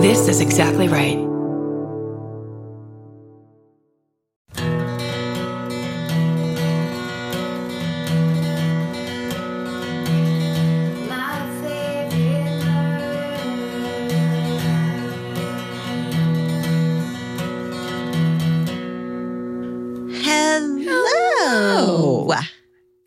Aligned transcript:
This 0.00 0.28
is 0.28 0.40
exactly 0.40 0.88
right. 0.88 1.18
Hello. 20.60 22.30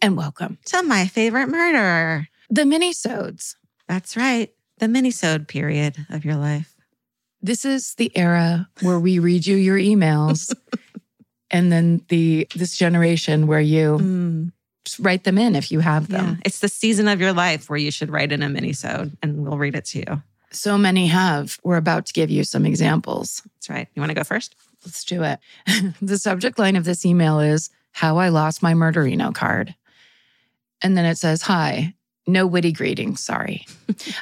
And 0.01 0.17
welcome 0.17 0.57
To 0.67 0.81
my 0.83 1.05
favorite 1.07 1.47
murder. 1.47 2.27
the 2.49 2.63
minisodes. 2.63 3.55
That's 3.87 4.17
right. 4.17 4.49
The 4.79 4.87
minisode 4.87 5.47
period 5.47 6.07
of 6.09 6.25
your 6.25 6.35
life. 6.35 6.72
This 7.43 7.65
is 7.65 7.93
the 7.95 8.11
era 8.17 8.67
where 8.81 8.99
we 8.99 9.20
read 9.20 9.45
you 9.45 9.55
your 9.57 9.77
emails, 9.77 10.55
and 11.51 11.71
then 11.71 12.01
the 12.07 12.47
this 12.55 12.75
generation 12.77 13.47
where 13.47 13.59
you 13.59 13.97
Mm, 13.99 14.51
just 14.85 14.99
write 14.99 15.23
them 15.25 15.38
in 15.38 15.55
if 15.55 15.71
you 15.71 15.79
have 15.81 16.07
them. 16.07 16.25
yeah. 16.25 16.35
It's 16.45 16.59
the 16.59 16.70
season 16.70 17.07
of 17.07 17.20
your 17.21 17.34
life 17.34 17.70
where 17.70 17.77
you 17.79 17.91
should 17.91 18.09
write 18.09 18.31
in 18.31 18.41
a 18.41 18.48
minisode 18.48 19.15
and 19.21 19.45
we'll 19.45 19.57
read 19.57 19.75
it 19.75 19.85
to 19.85 19.99
you. 19.99 20.23
So 20.51 20.77
many 20.77 21.07
have. 21.07 21.57
We're 21.63 21.77
about 21.77 22.05
to 22.07 22.13
give 22.13 22.29
you 22.29 22.43
some 22.43 22.65
examples. 22.65 23.41
That's 23.55 23.70
right. 23.70 23.87
You 23.95 24.01
want 24.01 24.12
to 24.12 24.15
go 24.15 24.23
first? 24.23 24.55
Let's 24.85 25.03
do 25.03 25.23
it. 25.23 25.39
the 26.01 26.17
subject 26.17 26.59
line 26.59 26.75
of 26.75 26.84
this 26.85 27.05
email 27.05 27.39
is 27.39 27.70
How 27.91 28.17
I 28.17 28.29
Lost 28.29 28.62
My 28.63 28.73
Murderino 28.73 29.34
Card. 29.34 29.73
And 30.81 30.95
then 30.98 31.05
it 31.05 31.17
says, 31.17 31.41
Hi, 31.43 31.93
no 32.26 32.48
witty 32.48 32.72
greetings, 32.72 33.22
sorry. 33.22 33.66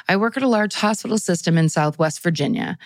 I 0.08 0.16
work 0.16 0.36
at 0.36 0.42
a 0.42 0.48
large 0.48 0.74
hospital 0.74 1.18
system 1.18 1.56
in 1.56 1.68
Southwest 1.68 2.20
Virginia. 2.20 2.76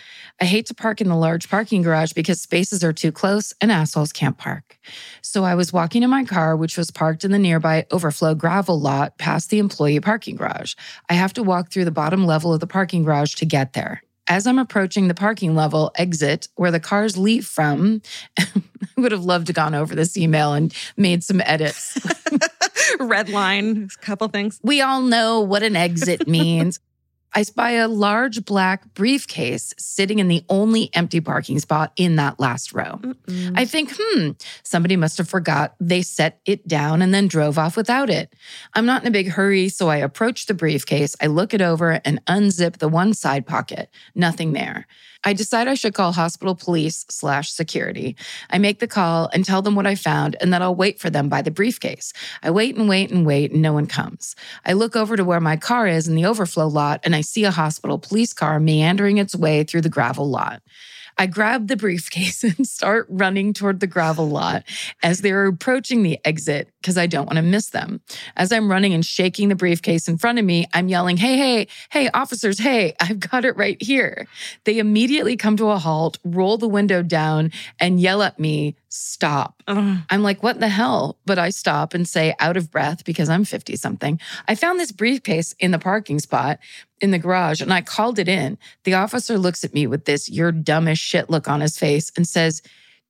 I 0.40 0.44
hate 0.44 0.66
to 0.66 0.74
park 0.74 1.00
in 1.00 1.08
the 1.08 1.16
large 1.16 1.48
parking 1.48 1.82
garage 1.82 2.12
because 2.12 2.40
spaces 2.40 2.84
are 2.84 2.92
too 2.92 3.12
close 3.12 3.54
and 3.60 3.72
assholes 3.72 4.12
can't 4.12 4.36
park. 4.36 4.78
So 5.22 5.42
I 5.44 5.54
was 5.54 5.72
walking 5.72 6.02
in 6.02 6.10
my 6.10 6.24
car, 6.24 6.54
which 6.54 6.76
was 6.76 6.90
parked 6.90 7.24
in 7.24 7.30
the 7.30 7.38
nearby 7.38 7.86
overflow 7.90 8.34
gravel 8.34 8.78
lot 8.78 9.16
past 9.16 9.48
the 9.48 9.58
employee 9.58 10.00
parking 10.00 10.36
garage. 10.36 10.74
I 11.08 11.14
have 11.14 11.32
to 11.34 11.42
walk 11.42 11.70
through 11.70 11.86
the 11.86 11.90
bottom 11.90 12.26
level 12.26 12.52
of 12.52 12.60
the 12.60 12.66
parking 12.66 13.02
garage 13.02 13.34
to 13.36 13.46
get 13.46 13.72
there. 13.72 14.02
As 14.28 14.46
I'm 14.46 14.58
approaching 14.58 15.08
the 15.08 15.14
parking 15.14 15.54
level 15.54 15.92
exit 15.94 16.48
where 16.56 16.72
the 16.72 16.80
cars 16.80 17.16
leave 17.16 17.46
from, 17.46 18.02
I 18.38 18.46
would 18.96 19.12
have 19.12 19.24
loved 19.24 19.46
to 19.46 19.52
gone 19.52 19.74
over 19.74 19.94
this 19.94 20.16
email 20.16 20.52
and 20.52 20.74
made 20.96 21.22
some 21.22 21.40
edits. 21.44 21.96
Red 23.00 23.28
line, 23.28 23.88
a 23.94 24.04
couple 24.04 24.28
things. 24.28 24.60
We 24.62 24.80
all 24.80 25.02
know 25.02 25.40
what 25.40 25.62
an 25.62 25.76
exit 25.76 26.26
means. 26.28 26.80
I 27.34 27.42
spy 27.42 27.72
a 27.72 27.88
large 27.88 28.44
black 28.44 28.94
briefcase 28.94 29.74
sitting 29.78 30.18
in 30.18 30.28
the 30.28 30.44
only 30.48 30.90
empty 30.94 31.20
parking 31.20 31.58
spot 31.58 31.92
in 31.96 32.16
that 32.16 32.40
last 32.40 32.72
row. 32.72 32.98
I 33.54 33.66
think, 33.66 33.92
hmm, 33.94 34.30
somebody 34.62 34.96
must 34.96 35.18
have 35.18 35.28
forgot 35.28 35.74
they 35.78 36.02
set 36.02 36.40
it 36.46 36.66
down 36.66 37.02
and 37.02 37.12
then 37.12 37.28
drove 37.28 37.58
off 37.58 37.76
without 37.76 38.08
it. 38.08 38.34
I'm 38.74 38.86
not 38.86 39.02
in 39.02 39.08
a 39.08 39.10
big 39.10 39.28
hurry, 39.28 39.68
so 39.68 39.88
I 39.88 39.96
approach 39.96 40.46
the 40.46 40.54
briefcase. 40.54 41.14
I 41.20 41.26
look 41.26 41.52
it 41.52 41.60
over 41.60 42.00
and 42.04 42.24
unzip 42.26 42.78
the 42.78 42.88
one 42.88 43.12
side 43.12 43.46
pocket. 43.46 43.90
Nothing 44.14 44.52
there. 44.52 44.86
I 45.26 45.32
decide 45.32 45.66
I 45.66 45.74
should 45.74 45.92
call 45.92 46.12
hospital 46.12 46.54
police 46.54 47.04
slash 47.10 47.50
security. 47.50 48.14
I 48.48 48.58
make 48.58 48.78
the 48.78 48.86
call 48.86 49.28
and 49.32 49.44
tell 49.44 49.60
them 49.60 49.74
what 49.74 49.84
I 49.84 49.96
found 49.96 50.36
and 50.40 50.52
that 50.52 50.62
I'll 50.62 50.74
wait 50.74 51.00
for 51.00 51.10
them 51.10 51.28
by 51.28 51.42
the 51.42 51.50
briefcase. 51.50 52.12
I 52.44 52.52
wait 52.52 52.76
and 52.76 52.88
wait 52.88 53.10
and 53.10 53.26
wait 53.26 53.50
and 53.50 53.60
no 53.60 53.72
one 53.72 53.88
comes. 53.88 54.36
I 54.64 54.74
look 54.74 54.94
over 54.94 55.16
to 55.16 55.24
where 55.24 55.40
my 55.40 55.56
car 55.56 55.88
is 55.88 56.06
in 56.06 56.14
the 56.14 56.26
overflow 56.26 56.68
lot 56.68 57.00
and 57.02 57.15
I 57.16 57.22
see 57.22 57.44
a 57.44 57.50
hospital 57.50 57.98
police 57.98 58.34
car 58.34 58.60
meandering 58.60 59.16
its 59.16 59.34
way 59.34 59.64
through 59.64 59.80
the 59.80 59.88
gravel 59.88 60.28
lot. 60.28 60.62
I 61.16 61.26
grab 61.26 61.66
the 61.66 61.76
briefcase 61.76 62.44
and 62.58 62.68
start 62.68 63.06
running 63.08 63.54
toward 63.54 63.80
the 63.80 63.86
gravel 63.86 64.28
lot 64.28 64.64
as 65.02 65.22
they're 65.22 65.46
approaching 65.46 66.02
the 66.02 66.18
exit 66.26 66.68
because 66.86 66.96
I 66.96 67.08
don't 67.08 67.26
want 67.26 67.38
to 67.38 67.42
miss 67.42 67.70
them. 67.70 68.00
As 68.36 68.52
I'm 68.52 68.70
running 68.70 68.94
and 68.94 69.04
shaking 69.04 69.48
the 69.48 69.56
briefcase 69.56 70.06
in 70.06 70.18
front 70.18 70.38
of 70.38 70.44
me, 70.44 70.68
I'm 70.72 70.86
yelling, 70.86 71.16
Hey, 71.16 71.36
hey, 71.36 71.66
hey, 71.90 72.08
officers, 72.14 72.60
hey, 72.60 72.94
I've 73.00 73.18
got 73.18 73.44
it 73.44 73.56
right 73.56 73.76
here. 73.82 74.28
They 74.62 74.78
immediately 74.78 75.36
come 75.36 75.56
to 75.56 75.70
a 75.70 75.78
halt, 75.78 76.20
roll 76.22 76.58
the 76.58 76.68
window 76.68 77.02
down, 77.02 77.50
and 77.80 77.98
yell 77.98 78.22
at 78.22 78.38
me, 78.38 78.76
Stop. 78.88 79.64
Ugh. 79.66 79.98
I'm 80.08 80.22
like, 80.22 80.44
what 80.44 80.60
the 80.60 80.68
hell? 80.68 81.18
But 81.26 81.40
I 81.40 81.50
stop 81.50 81.92
and 81.92 82.08
say, 82.08 82.36
out 82.38 82.56
of 82.56 82.70
breath, 82.70 83.04
because 83.04 83.28
I'm 83.28 83.44
50 83.44 83.74
something. 83.74 84.20
I 84.46 84.54
found 84.54 84.78
this 84.78 84.92
briefcase 84.92 85.54
in 85.58 85.72
the 85.72 85.78
parking 85.80 86.20
spot 86.20 86.60
in 87.00 87.10
the 87.10 87.18
garage 87.18 87.60
and 87.60 87.74
I 87.74 87.82
called 87.82 88.20
it 88.20 88.28
in. 88.28 88.58
The 88.84 88.94
officer 88.94 89.38
looks 89.38 89.64
at 89.64 89.74
me 89.74 89.88
with 89.88 90.04
this, 90.04 90.30
you're 90.30 90.52
dumb 90.52 90.86
as 90.86 91.00
shit 91.00 91.28
look 91.28 91.48
on 91.48 91.60
his 91.60 91.76
face 91.76 92.12
and 92.16 92.28
says, 92.28 92.62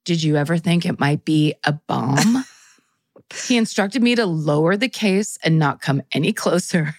Did 0.07 0.23
you 0.23 0.37
ever 0.37 0.57
think 0.57 0.87
it 0.87 0.99
might 0.99 1.27
be 1.27 1.55
a 1.63 1.73
bomb? 1.73 2.45
he 3.35 3.57
instructed 3.57 4.03
me 4.03 4.15
to 4.15 4.27
lower 4.27 4.77
the 4.77 4.89
case 4.89 5.39
and 5.43 5.59
not 5.59 5.81
come 5.81 6.03
any 6.13 6.33
closer. 6.33 6.95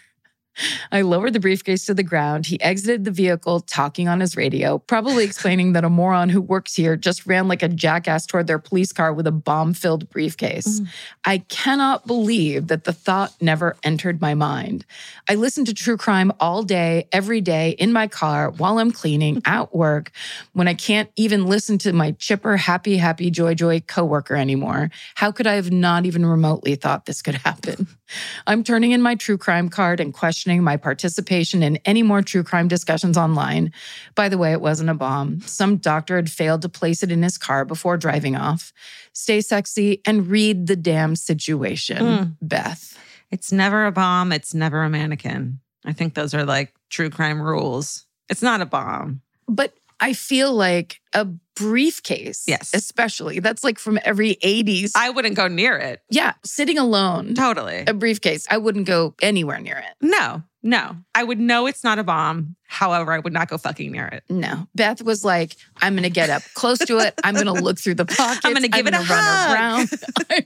I 0.92 1.02
lowered 1.02 1.34
the 1.34 1.40
briefcase 1.40 1.86
to 1.86 1.94
the 1.94 2.04
ground. 2.04 2.46
He 2.46 2.60
exited 2.62 3.06
the 3.06 3.12
vehicle 3.12 3.62
talking 3.62 4.08
on 4.08 4.20
his 4.20 4.36
radio, 4.36 4.78
probably 4.80 5.24
explaining 5.24 5.74
that 5.74 5.84
a 5.84 5.90
moron 5.90 6.30
who 6.30 6.42
works 6.42 6.76
here 6.76 6.96
just 6.96 7.26
ran 7.26 7.48
like 7.48 7.64
a 7.64 7.68
jackass 7.68 8.26
toward 8.26 8.48
their 8.48 8.60
police 8.60 8.92
car 8.92 9.14
with 9.14 9.28
a 9.28 9.32
bomb 9.32 9.74
filled 9.74 10.10
briefcase. 10.10 10.80
Mm. 10.80 10.88
I 11.26 11.38
cannot 11.40 12.08
believe 12.08 12.68
that 12.68 12.84
the 12.86 12.94
thought 12.94 13.34
never 13.42 13.76
entered 13.84 14.22
my 14.22 14.34
mind. 14.34 14.86
I 15.30 15.36
listen 15.36 15.66
to 15.66 15.74
true 15.74 15.98
crime 15.98 16.32
all 16.40 16.64
day, 16.64 17.08
every 17.12 17.42
day, 17.42 17.72
in 17.72 17.94
my 17.94 18.08
car, 18.08 18.52
while 18.52 18.80
I'm 18.80 18.92
cleaning, 18.92 19.42
at 19.46 19.74
work, 19.74 20.12
when 20.54 20.68
I 20.68 20.74
can't 20.74 21.10
even 21.16 21.46
listen 21.46 21.78
to 21.80 21.94
my 21.94 22.12
chipper, 22.14 22.58
happy, 22.58 22.98
happy, 22.98 23.30
joy, 23.30 23.54
joy 23.54 23.82
coworker 23.82 24.36
anymore. 24.36 24.90
How 25.16 25.32
could 25.32 25.48
I 25.48 25.54
have 25.54 25.72
not 25.72 26.06
even 26.06 26.26
remotely 26.26 26.76
thought 26.76 27.06
this 27.06 27.22
could 27.22 27.36
happen? 27.36 27.88
I'm 28.48 28.64
turning 28.64 28.92
in 28.92 29.02
my 29.02 29.16
true 29.16 29.38
crime 29.38 29.70
card 29.70 30.00
and 30.00 30.14
questioning 30.14 30.47
my 30.64 30.78
participation 30.78 31.62
in 31.64 31.78
any 31.86 32.04
more 32.04 32.22
true 32.22 32.44
crime 32.44 32.68
discussions 32.68 33.18
online. 33.18 33.72
By 34.16 34.30
the 34.30 34.38
way, 34.38 34.52
it 34.52 34.62
wasn't 34.62 34.90
a 34.90 34.94
bomb. 34.94 35.42
Some 35.42 35.78
doctor 35.78 36.16
had 36.16 36.30
failed 36.32 36.62
to 36.64 36.70
place 36.70 37.04
it 37.04 37.12
in 37.12 37.24
his 37.24 37.38
car 37.38 37.66
before 37.66 37.98
driving 37.98 38.36
off. 38.36 38.72
Stay 39.14 39.42
sexy 39.42 40.02
and 40.06 40.28
read 40.28 40.68
the 40.68 40.76
damn 40.76 41.16
situation, 41.16 41.98
Mm. 41.98 42.36
Beth. 42.42 42.98
It's 43.32 43.52
never 43.52 43.86
a 43.86 43.92
bomb. 43.92 44.32
It's 44.32 44.54
never 44.54 44.84
a 44.84 44.90
mannequin. 44.90 45.60
I 45.86 45.94
think 45.94 46.14
those 46.14 46.34
are 46.34 46.46
like 46.46 46.74
true 46.90 47.10
crime 47.10 47.42
rules. 47.42 48.06
It's 48.30 48.42
not 48.42 48.62
a 48.62 48.66
bomb. 48.66 49.22
But 49.48 49.74
I 50.00 50.14
feel 50.14 50.54
like 50.54 51.00
a 51.14 51.26
briefcase, 51.56 52.44
Yes. 52.48 52.72
especially 52.74 53.40
that's 53.40 53.64
like 53.64 53.80
from 53.80 54.00
every 54.06 54.36
80s. 54.44 54.92
I 54.96 55.10
wouldn't 55.10 55.36
go 55.36 55.48
near 55.48 55.76
it. 55.78 56.02
yeah, 56.10 56.34
sitting 56.46 56.78
alone, 56.78 57.34
Totally. 57.34 57.84
a 57.88 57.94
briefcase, 57.94 58.46
I 58.50 58.58
wouldn't 58.58 58.86
go 58.88 59.16
anywhere 59.22 59.60
near 59.60 59.78
it. 59.78 59.96
No, 60.02 60.44
no. 60.64 60.98
I 61.16 61.24
would 61.24 61.40
know 61.40 61.66
it's 61.66 61.84
not 61.84 61.98
a 62.00 62.04
bomb. 62.04 62.56
However, 62.68 63.12
I 63.14 63.20
would 63.20 63.34
not 63.34 63.48
go 63.50 63.58
fucking 63.58 63.92
near 63.92 64.06
it. 64.08 64.24
No. 64.30 64.68
Beth 64.76 65.02
was 65.02 65.24
like, 65.26 65.56
I'm 65.82 65.94
going 65.94 66.04
to 66.04 66.10
get 66.10 66.30
up 66.30 66.44
close 66.54 66.80
to 66.80 67.00
it. 67.00 67.14
I'm 67.24 67.34
going 67.34 67.48
to 67.48 67.54
look 67.54 67.80
through 67.80 67.96
the 67.96 68.06
pockets. 68.06 68.42
I'm 68.46 68.54
gonna 68.54 68.68
give 68.68 68.86
it 68.86 68.94
a 68.94 68.98
gonna 68.98 69.10
run 69.10 69.24
hug." 69.24 69.56
around. 69.56 69.90
I'm, 70.30 70.46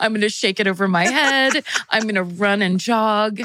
I'm 0.00 0.12
going 0.12 0.20
to 0.20 0.28
shake 0.28 0.60
it 0.60 0.66
over 0.68 0.86
my 0.86 1.06
head. 1.06 1.64
I'm 1.90 2.02
going 2.02 2.16
to 2.16 2.22
run 2.24 2.62
and 2.62 2.78
jog. 2.78 3.40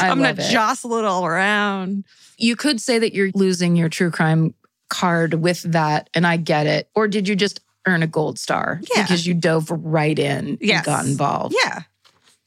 I 0.00 0.08
I'm 0.08 0.18
gonna 0.20 0.34
jostle 0.50 0.94
it 0.94 1.04
all 1.04 1.24
around. 1.26 2.04
you 2.38 2.56
could 2.56 2.80
say 2.80 2.98
that 2.98 3.14
you're 3.14 3.30
losing 3.34 3.76
your 3.76 3.88
true 3.88 4.10
crime 4.10 4.54
card 4.88 5.34
with 5.34 5.62
that, 5.72 6.10
and 6.14 6.26
I 6.26 6.36
get 6.36 6.66
it. 6.66 6.88
Or 6.94 7.08
did 7.08 7.28
you 7.28 7.36
just 7.36 7.60
earn 7.86 8.02
a 8.02 8.06
gold 8.06 8.38
star 8.38 8.80
Yeah. 8.94 9.02
because 9.02 9.26
you 9.26 9.34
dove 9.34 9.70
right 9.70 10.18
in 10.18 10.58
Yes. 10.60 10.78
and 10.78 10.86
got 10.86 11.06
involved? 11.06 11.54
Yeah. 11.64 11.82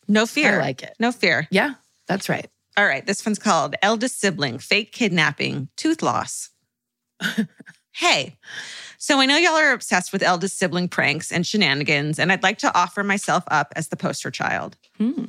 No 0.07 0.25
fear. 0.25 0.59
I 0.59 0.62
like 0.63 0.84
it. 0.84 0.96
No 1.00 1.12
fear. 1.12 1.47
Yeah, 1.52 1.75
that's 2.07 2.28
right. 2.29 2.47
All 2.78 2.85
right. 2.85 3.06
This 3.06 3.25
one's 3.25 3.40
called 3.40 3.75
Eldest 3.81 4.19
Sibling, 4.19 4.59
Fake 4.59 4.91
Kidnapping, 4.91 5.69
Tooth 5.78 6.02
Loss. 6.02 6.49
hey. 7.93 8.38
So 8.97 9.20
I 9.20 9.26
know 9.26 9.38
y'all 9.38 9.53
are 9.55 9.72
obsessed 9.73 10.14
with 10.14 10.22
eldest 10.22 10.59
sibling 10.59 10.88
pranks 10.88 11.32
and 11.32 11.46
shenanigans, 11.46 12.20
and 12.20 12.32
I'd 12.32 12.43
like 12.43 12.59
to 12.59 12.78
offer 12.78 13.03
myself 13.03 13.43
up 13.47 13.73
as 13.76 13.88
the 13.88 13.96
poster 13.97 14.29
child. 14.32 14.78
Hmm. 14.97 15.26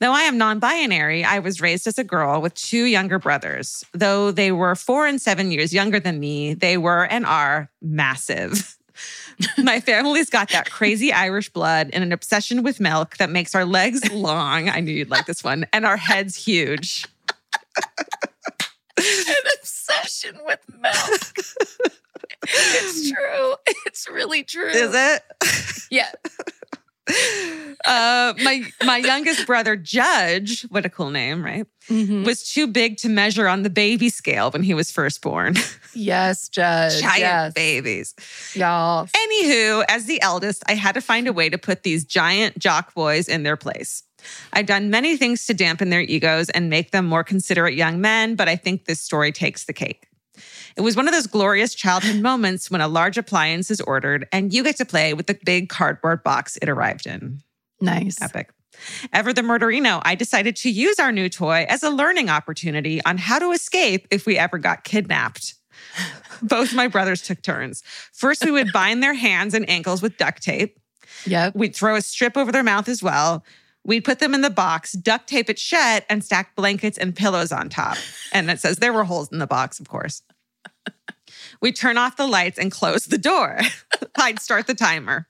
Though 0.00 0.12
I 0.12 0.22
am 0.22 0.38
non 0.38 0.58
binary, 0.58 1.24
I 1.24 1.38
was 1.38 1.60
raised 1.60 1.86
as 1.86 1.98
a 1.98 2.04
girl 2.04 2.40
with 2.42 2.54
two 2.54 2.84
younger 2.84 3.18
brothers. 3.18 3.84
Though 3.92 4.30
they 4.30 4.52
were 4.52 4.74
four 4.74 5.06
and 5.06 5.20
seven 5.20 5.52
years 5.52 5.72
younger 5.72 6.00
than 6.00 6.18
me, 6.20 6.54
they 6.54 6.76
were 6.76 7.04
and 7.04 7.24
are 7.24 7.70
massive. 7.80 8.76
My 9.58 9.80
family's 9.80 10.30
got 10.30 10.50
that 10.50 10.70
crazy 10.70 11.12
Irish 11.12 11.48
blood 11.50 11.90
and 11.92 12.04
an 12.04 12.12
obsession 12.12 12.62
with 12.62 12.80
milk 12.80 13.16
that 13.16 13.30
makes 13.30 13.54
our 13.54 13.64
legs 13.64 14.10
long. 14.12 14.68
I 14.68 14.80
knew 14.80 14.92
you'd 14.92 15.10
like 15.10 15.26
this 15.26 15.42
one, 15.44 15.66
and 15.72 15.84
our 15.84 15.96
heads 15.96 16.36
huge. 16.36 17.06
An 18.96 19.04
obsession 19.58 20.38
with 20.44 20.60
milk. 20.80 21.34
it's 22.42 23.10
true. 23.10 23.54
It's 23.86 24.08
really 24.08 24.44
true. 24.44 24.68
Is 24.68 24.94
it? 24.94 25.22
Yeah. 25.90 26.10
Uh, 27.86 28.32
my 28.42 28.62
my 28.82 28.96
youngest 28.96 29.46
brother, 29.46 29.76
Judge, 29.76 30.62
what 30.70 30.86
a 30.86 30.88
cool 30.88 31.10
name, 31.10 31.44
right? 31.44 31.66
Mhm. 31.90 32.24
Was 32.24 32.50
too 32.50 32.66
big 32.66 32.96
to 32.98 33.10
measure 33.10 33.46
on 33.46 33.62
the 33.62 33.68
baby 33.68 34.08
scale 34.08 34.50
when 34.50 34.62
he 34.62 34.72
was 34.72 34.90
first 34.90 35.20
born. 35.20 35.54
Yes, 35.96 36.48
Judge. 36.48 37.00
Giant 37.00 37.20
yes. 37.20 37.52
babies. 37.52 38.14
Y'all. 38.54 39.06
Anywho, 39.06 39.84
as 39.88 40.06
the 40.06 40.20
eldest, 40.22 40.64
I 40.66 40.74
had 40.74 40.94
to 40.94 41.00
find 41.00 41.28
a 41.28 41.32
way 41.32 41.48
to 41.48 41.56
put 41.56 41.84
these 41.84 42.04
giant 42.04 42.58
jock 42.58 42.94
boys 42.94 43.28
in 43.28 43.44
their 43.44 43.56
place. 43.56 44.02
I've 44.52 44.66
done 44.66 44.90
many 44.90 45.16
things 45.16 45.46
to 45.46 45.54
dampen 45.54 45.90
their 45.90 46.00
egos 46.00 46.50
and 46.50 46.68
make 46.68 46.90
them 46.90 47.06
more 47.06 47.22
considerate 47.22 47.74
young 47.74 48.00
men, 48.00 48.34
but 48.34 48.48
I 48.48 48.56
think 48.56 48.86
this 48.86 49.00
story 49.00 49.30
takes 49.30 49.66
the 49.66 49.72
cake. 49.72 50.08
It 50.76 50.80
was 50.80 50.96
one 50.96 51.06
of 51.06 51.14
those 51.14 51.26
glorious 51.26 51.74
childhood 51.74 52.20
moments 52.20 52.70
when 52.70 52.80
a 52.80 52.88
large 52.88 53.16
appliance 53.16 53.70
is 53.70 53.80
ordered 53.80 54.26
and 54.32 54.52
you 54.52 54.64
get 54.64 54.76
to 54.76 54.84
play 54.84 55.14
with 55.14 55.26
the 55.26 55.38
big 55.44 55.68
cardboard 55.68 56.22
box 56.22 56.56
it 56.60 56.68
arrived 56.68 57.06
in. 57.06 57.42
Nice. 57.80 58.20
Epic. 58.20 58.50
Ever 59.12 59.32
the 59.32 59.42
murderino, 59.42 60.02
I 60.04 60.14
decided 60.14 60.56
to 60.56 60.70
use 60.70 60.98
our 60.98 61.12
new 61.12 61.28
toy 61.28 61.64
as 61.68 61.82
a 61.82 61.90
learning 61.90 62.28
opportunity 62.28 63.00
on 63.04 63.18
how 63.18 63.38
to 63.38 63.52
escape 63.52 64.08
if 64.10 64.26
we 64.26 64.36
ever 64.36 64.58
got 64.58 64.84
kidnapped. 64.84 65.54
Both 66.42 66.74
my 66.74 66.88
brothers 66.88 67.22
took 67.22 67.42
turns. 67.42 67.82
First, 68.12 68.44
we 68.44 68.50
would 68.50 68.72
bind 68.72 69.02
their 69.02 69.14
hands 69.14 69.54
and 69.54 69.68
ankles 69.68 70.02
with 70.02 70.16
duct 70.16 70.42
tape. 70.42 70.78
Yep. 71.26 71.54
We'd 71.54 71.76
throw 71.76 71.94
a 71.94 72.02
strip 72.02 72.36
over 72.36 72.50
their 72.50 72.62
mouth 72.62 72.88
as 72.88 73.02
well. 73.02 73.44
We'd 73.84 74.04
put 74.04 74.18
them 74.18 74.34
in 74.34 74.40
the 74.40 74.50
box, 74.50 74.92
duct 74.92 75.28
tape 75.28 75.50
it 75.50 75.58
shut, 75.58 76.04
and 76.08 76.24
stack 76.24 76.56
blankets 76.56 76.98
and 76.98 77.14
pillows 77.14 77.52
on 77.52 77.68
top. 77.68 77.98
And 78.32 78.50
it 78.50 78.58
says 78.58 78.78
there 78.78 78.92
were 78.92 79.04
holes 79.04 79.30
in 79.30 79.38
the 79.38 79.46
box, 79.46 79.78
of 79.78 79.88
course. 79.88 80.22
We'd 81.60 81.76
turn 81.76 81.98
off 81.98 82.16
the 82.16 82.26
lights 82.26 82.58
and 82.58 82.70
close 82.70 83.06
the 83.06 83.18
door. 83.18 83.60
I'd 84.16 84.40
start 84.40 84.66
the 84.66 84.74
timer. 84.74 85.26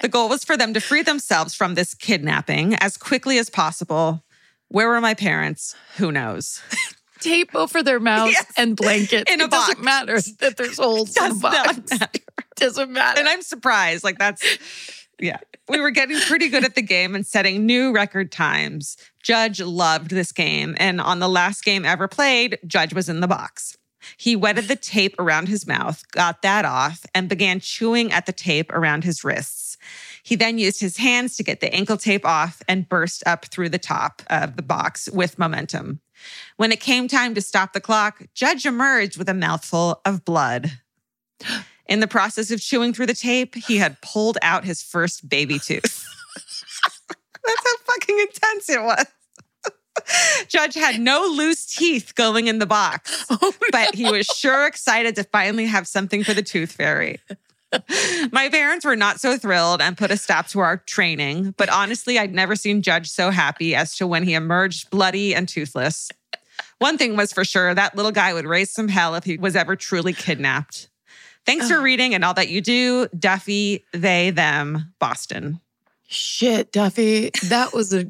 The 0.00 0.08
goal 0.08 0.28
was 0.28 0.44
for 0.44 0.56
them 0.56 0.72
to 0.74 0.80
free 0.80 1.02
themselves 1.02 1.54
from 1.54 1.74
this 1.74 1.94
kidnapping 1.94 2.74
as 2.76 2.96
quickly 2.96 3.38
as 3.38 3.50
possible. 3.50 4.24
Where 4.68 4.88
were 4.88 5.00
my 5.00 5.14
parents? 5.14 5.74
Who 5.96 6.12
knows? 6.12 6.62
Tape 7.20 7.54
over 7.54 7.82
their 7.82 8.00
mouths 8.00 8.32
Yes. 8.32 8.52
and 8.56 8.74
blankets. 8.76 9.30
In 9.30 9.40
a 9.42 9.44
it 9.44 9.50
doesn't 9.50 9.74
box. 9.74 9.84
matter 9.84 10.20
that 10.40 10.56
there's 10.56 10.78
holes 10.78 11.14
in 11.16 11.28
the 11.28 11.34
box. 11.34 11.90
matter. 12.00 12.08
Doesn't 12.56 12.90
matter. 12.90 13.20
And 13.20 13.28
I'm 13.28 13.42
surprised. 13.42 14.04
Like 14.04 14.18
that's 14.18 14.42
yeah. 15.18 15.36
We 15.68 15.80
were 15.80 15.90
getting 15.90 16.18
pretty 16.20 16.48
good 16.48 16.64
at 16.64 16.74
the 16.74 16.82
game 16.82 17.14
and 17.14 17.26
setting 17.26 17.66
new 17.66 17.92
record 17.92 18.32
times. 18.32 18.96
Judge 19.22 19.60
loved 19.60 20.10
this 20.10 20.32
game. 20.32 20.74
And 20.78 20.98
on 21.00 21.18
the 21.18 21.28
last 21.28 21.62
game 21.62 21.84
ever 21.84 22.08
played, 22.08 22.58
Judge 22.66 22.94
was 22.94 23.08
in 23.10 23.20
the 23.20 23.28
box. 23.28 23.76
He 24.16 24.36
wetted 24.36 24.68
the 24.68 24.76
tape 24.76 25.14
around 25.18 25.48
his 25.48 25.66
mouth, 25.66 26.02
got 26.12 26.42
that 26.42 26.64
off, 26.64 27.04
and 27.14 27.28
began 27.28 27.60
chewing 27.60 28.12
at 28.12 28.26
the 28.26 28.32
tape 28.32 28.72
around 28.72 29.04
his 29.04 29.24
wrists. 29.24 29.76
He 30.22 30.36
then 30.36 30.58
used 30.58 30.80
his 30.80 30.98
hands 30.98 31.36
to 31.36 31.42
get 31.42 31.60
the 31.60 31.74
ankle 31.74 31.96
tape 31.96 32.26
off 32.26 32.62
and 32.68 32.88
burst 32.88 33.22
up 33.26 33.46
through 33.46 33.70
the 33.70 33.78
top 33.78 34.22
of 34.28 34.56
the 34.56 34.62
box 34.62 35.08
with 35.10 35.38
momentum. 35.38 36.00
When 36.56 36.72
it 36.72 36.80
came 36.80 37.08
time 37.08 37.34
to 37.34 37.40
stop 37.40 37.72
the 37.72 37.80
clock, 37.80 38.22
Judge 38.34 38.66
emerged 38.66 39.16
with 39.16 39.28
a 39.28 39.34
mouthful 39.34 40.00
of 40.04 40.24
blood. 40.24 40.72
In 41.86 42.00
the 42.00 42.06
process 42.06 42.50
of 42.50 42.60
chewing 42.60 42.92
through 42.92 43.06
the 43.06 43.14
tape, 43.14 43.54
he 43.54 43.78
had 43.78 44.00
pulled 44.02 44.38
out 44.42 44.64
his 44.64 44.82
first 44.82 45.28
baby 45.28 45.58
tooth. 45.58 46.06
That's 47.08 47.62
how 47.64 47.76
fucking 47.94 48.18
intense 48.20 48.68
it 48.68 48.82
was. 48.82 49.06
Judge 50.48 50.74
had 50.74 51.00
no 51.00 51.26
loose 51.26 51.66
teeth 51.66 52.14
going 52.14 52.46
in 52.46 52.58
the 52.58 52.66
box, 52.66 53.26
Oh, 53.30 53.52
but 53.70 53.94
he 53.94 54.10
was 54.10 54.26
sure 54.26 54.66
excited 54.66 55.14
to 55.16 55.24
finally 55.24 55.66
have 55.66 55.86
something 55.86 56.24
for 56.24 56.34
the 56.34 56.42
tooth 56.42 56.72
fairy. 56.72 57.20
My 58.32 58.48
parents 58.48 58.84
were 58.84 58.96
not 58.96 59.20
so 59.20 59.36
thrilled 59.36 59.80
and 59.80 59.96
put 59.96 60.10
a 60.10 60.16
stop 60.16 60.48
to 60.48 60.60
our 60.60 60.78
training, 60.78 61.54
but 61.56 61.68
honestly, 61.68 62.18
I'd 62.18 62.34
never 62.34 62.56
seen 62.56 62.82
Judge 62.82 63.08
so 63.08 63.30
happy 63.30 63.76
as 63.76 63.94
to 63.96 64.06
when 64.06 64.24
he 64.24 64.34
emerged 64.34 64.90
bloody 64.90 65.34
and 65.34 65.48
toothless. 65.48 66.10
One 66.78 66.98
thing 66.98 67.16
was 67.16 67.32
for 67.32 67.44
sure 67.44 67.72
that 67.72 67.94
little 67.94 68.10
guy 68.10 68.32
would 68.32 68.46
raise 68.46 68.70
some 68.70 68.88
hell 68.88 69.14
if 69.14 69.24
he 69.24 69.36
was 69.36 69.54
ever 69.54 69.76
truly 69.76 70.12
kidnapped. 70.12 70.88
Thanks 71.46 71.68
for 71.68 71.80
reading 71.80 72.14
and 72.14 72.24
all 72.24 72.34
that 72.34 72.48
you 72.48 72.60
do, 72.60 73.06
Duffy, 73.16 73.84
they, 73.92 74.30
them, 74.30 74.92
Boston. 74.98 75.60
Shit, 76.06 76.72
Duffy. 76.72 77.30
That 77.44 77.72
was 77.72 77.92
a 77.94 78.06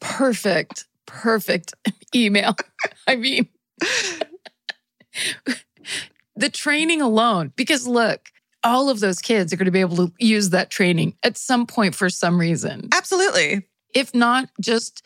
perfect, 0.00 0.86
perfect 1.12 1.74
email. 2.14 2.56
I 3.06 3.16
mean, 3.16 3.48
the 6.34 6.48
training 6.48 7.02
alone, 7.02 7.52
because 7.54 7.86
look, 7.86 8.30
all 8.64 8.88
of 8.88 9.00
those 9.00 9.20
kids 9.20 9.52
are 9.52 9.56
going 9.56 9.66
to 9.66 9.72
be 9.72 9.80
able 9.80 9.96
to 9.96 10.12
use 10.18 10.50
that 10.50 10.70
training 10.70 11.14
at 11.22 11.36
some 11.36 11.66
point 11.66 11.94
for 11.94 12.08
some 12.08 12.38
reason. 12.38 12.88
Absolutely. 12.94 13.66
If 13.94 14.14
not 14.14 14.48
just 14.60 15.04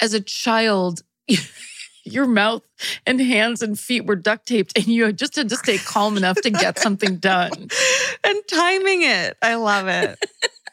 as 0.00 0.14
a 0.14 0.20
child, 0.20 1.02
your 2.04 2.26
mouth 2.26 2.62
and 3.06 3.20
hands 3.20 3.62
and 3.62 3.78
feet 3.78 4.06
were 4.06 4.16
duct 4.16 4.46
taped 4.46 4.76
and 4.76 4.86
you 4.86 5.12
just 5.12 5.36
had 5.36 5.48
to 5.48 5.56
stay 5.56 5.78
calm 5.78 6.16
enough 6.16 6.40
to 6.42 6.50
get 6.50 6.78
something 6.78 7.16
done. 7.16 7.68
And 8.24 8.42
timing 8.48 9.02
it. 9.02 9.36
I 9.42 9.54
love 9.54 9.88
it. 9.88 10.18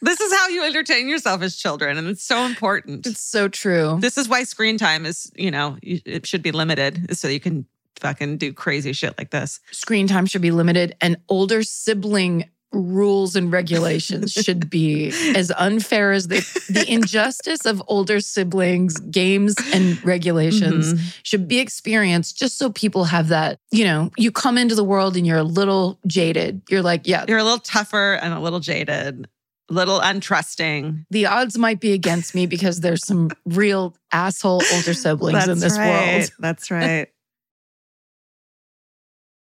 This 0.05 0.19
is 0.21 0.33
how 0.33 0.47
you 0.49 0.63
entertain 0.63 1.07
yourself 1.09 1.41
as 1.41 1.55
children, 1.55 1.97
and 1.97 2.07
it's 2.07 2.23
so 2.23 2.45
important. 2.45 3.05
It's 3.07 3.21
so 3.21 3.47
true. 3.47 3.97
This 3.99 4.17
is 4.17 4.29
why 4.29 4.43
screen 4.43 4.77
time 4.77 5.05
is, 5.05 5.31
you 5.35 5.51
know, 5.51 5.77
it 5.81 6.25
should 6.25 6.41
be 6.41 6.51
limited 6.51 7.17
so 7.17 7.27
you 7.27 7.39
can 7.39 7.65
fucking 7.99 8.37
do 8.37 8.51
crazy 8.53 8.93
shit 8.93 9.17
like 9.17 9.29
this. 9.31 9.59
screen 9.71 10.07
time 10.07 10.25
should 10.25 10.41
be 10.41 10.51
limited 10.51 10.95
and 11.01 11.15
older 11.29 11.63
sibling 11.63 12.43
rules 12.73 13.37
and 13.37 13.53
regulations 13.53 14.33
should 14.45 14.69
be 14.69 15.07
as 15.33 15.49
unfair 15.57 16.11
as 16.11 16.27
the, 16.27 16.39
the 16.69 16.83
injustice 16.91 17.65
of 17.65 17.81
older 17.87 18.19
siblings 18.19 18.97
games 18.99 19.55
and 19.71 20.03
regulations 20.03 20.93
Mhm. 20.93 20.99
should 21.23 21.47
be 21.47 21.59
experienced 21.59 22.37
just 22.37 22.57
so 22.57 22.69
people 22.69 23.05
have 23.05 23.29
that 23.29 23.59
you 23.71 23.85
know 23.85 24.11
you 24.17 24.29
come 24.29 24.57
into 24.57 24.75
the 24.75 24.83
world 24.83 25.15
and 25.15 25.25
you're 25.25 25.37
a 25.37 25.43
little 25.43 25.97
jaded 26.05 26.61
you're 26.69 26.81
like 26.81 27.07
yeah 27.07 27.23
You're 27.29 27.37
a 27.37 27.43
little 27.45 27.59
tougher 27.59 28.15
and 28.15 28.33
a 28.33 28.41
little 28.41 28.59
jaded, 28.59 29.29
little 29.69 29.99
untrusting. 29.99 31.05
the 31.09 31.25
odds 31.25 31.57
might 31.57 31.79
be 31.79 31.93
against 31.93 32.35
me 32.35 32.45
because 32.45 32.81
there's 32.81 33.05
some 33.05 33.31
real 33.45 33.95
asshole 34.11 34.61
older 34.73 34.93
siblings 34.93 35.47
in 35.47 35.59
this 35.59 35.77
world 35.77 36.31
That's 36.39 36.71
right. 36.71 37.07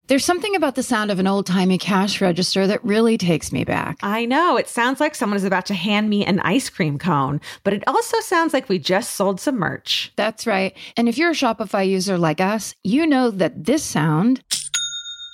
There's 0.07 0.25
something 0.25 0.53
about 0.57 0.75
the 0.75 0.83
sound 0.83 1.11
of 1.11 1.19
an 1.19 1.27
old 1.27 1.45
timey 1.45 1.77
cash 1.77 2.19
register 2.19 2.67
that 2.67 2.83
really 2.83 3.17
takes 3.17 3.53
me 3.53 3.63
back. 3.63 3.97
I 4.03 4.25
know. 4.25 4.57
It 4.57 4.67
sounds 4.67 4.99
like 4.99 5.15
someone 5.15 5.37
is 5.37 5.45
about 5.45 5.65
to 5.67 5.73
hand 5.73 6.09
me 6.09 6.25
an 6.25 6.41
ice 6.41 6.69
cream 6.69 6.97
cone, 6.97 7.39
but 7.63 7.71
it 7.71 7.83
also 7.87 8.19
sounds 8.19 8.51
like 8.51 8.67
we 8.67 8.79
just 8.79 9.15
sold 9.15 9.39
some 9.39 9.55
merch. 9.55 10.11
That's 10.17 10.45
right. 10.45 10.75
And 10.97 11.07
if 11.07 11.17
you're 11.17 11.31
a 11.31 11.33
Shopify 11.33 11.87
user 11.87 12.17
like 12.17 12.41
us, 12.41 12.75
you 12.83 13.07
know 13.07 13.31
that 13.31 13.63
this 13.63 13.81
sound 13.81 14.43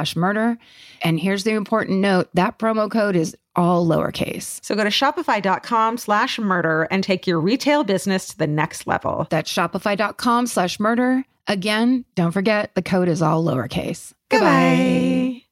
slash 0.00 0.16
murder. 0.16 0.58
And 1.02 1.20
here's 1.20 1.44
the 1.44 1.52
important 1.52 2.00
note 2.00 2.28
that 2.34 2.58
promo 2.58 2.90
code 2.90 3.16
is 3.16 3.36
all 3.54 3.86
lowercase. 3.86 4.64
So 4.64 4.74
go 4.74 4.84
to 4.84 4.90
shopify.com 4.90 5.98
slash 5.98 6.38
murder 6.38 6.88
and 6.90 7.04
take 7.04 7.26
your 7.26 7.40
retail 7.40 7.84
business 7.84 8.28
to 8.28 8.38
the 8.38 8.46
next 8.46 8.86
level. 8.86 9.26
That's 9.30 9.52
shopify.com 9.52 10.46
slash 10.46 10.80
murder. 10.80 11.24
Again, 11.46 12.04
don't 12.14 12.32
forget 12.32 12.74
the 12.74 12.82
code 12.82 13.08
is 13.08 13.20
all 13.20 13.44
lowercase. 13.44 14.12
Goodbye. 14.30 15.42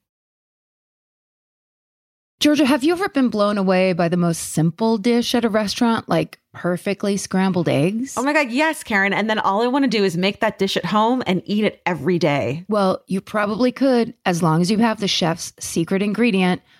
Georgia, 2.40 2.64
have 2.64 2.84
you 2.84 2.92
ever 2.92 3.08
been 3.08 3.30
blown 3.30 3.58
away 3.58 3.92
by 3.92 4.08
the 4.08 4.16
most 4.16 4.38
simple 4.52 4.96
dish 4.96 5.34
at 5.34 5.44
a 5.44 5.48
restaurant, 5.48 6.08
like 6.08 6.38
perfectly 6.58 7.16
scrambled 7.16 7.68
eggs? 7.68 8.14
Oh 8.16 8.24
my 8.24 8.32
God, 8.32 8.50
yes, 8.50 8.82
Karen. 8.82 9.12
And 9.12 9.30
then 9.30 9.38
all 9.38 9.62
I 9.62 9.68
want 9.68 9.84
to 9.84 9.88
do 9.88 10.02
is 10.02 10.16
make 10.16 10.40
that 10.40 10.58
dish 10.58 10.76
at 10.76 10.84
home 10.84 11.22
and 11.24 11.40
eat 11.44 11.62
it 11.62 11.80
every 11.86 12.18
day. 12.18 12.64
Well, 12.68 13.00
you 13.06 13.20
probably 13.20 13.70
could 13.70 14.12
as 14.26 14.42
long 14.42 14.60
as 14.60 14.68
you 14.68 14.78
have 14.78 14.98
the 14.98 15.06
chef's 15.06 15.52
secret 15.60 16.02
ingredient, 16.02 16.60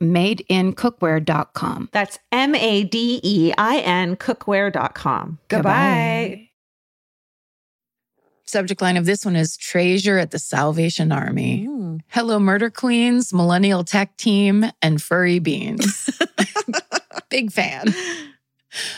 madeincookware.com. 0.00 1.88
That's 1.92 2.18
M 2.32 2.54
A 2.54 2.84
D 2.84 3.20
E 3.22 3.52
I 3.56 3.78
N 3.78 4.16
cookware.com. 4.16 5.38
Goodbye. 5.48 6.46
Subject 8.44 8.82
line 8.82 8.96
of 8.96 9.06
this 9.06 9.24
one 9.24 9.36
is 9.36 9.56
Treasure 9.56 10.18
at 10.18 10.32
the 10.32 10.38
Salvation 10.40 11.12
Army. 11.12 11.68
Mm. 11.68 12.00
Hello, 12.08 12.40
Murder 12.40 12.68
Queens, 12.68 13.32
Millennial 13.32 13.84
Tech 13.84 14.16
Team, 14.16 14.64
and 14.82 15.00
Furry 15.00 15.38
Beans. 15.38 16.10
Big 17.30 17.52
fan. 17.52 17.94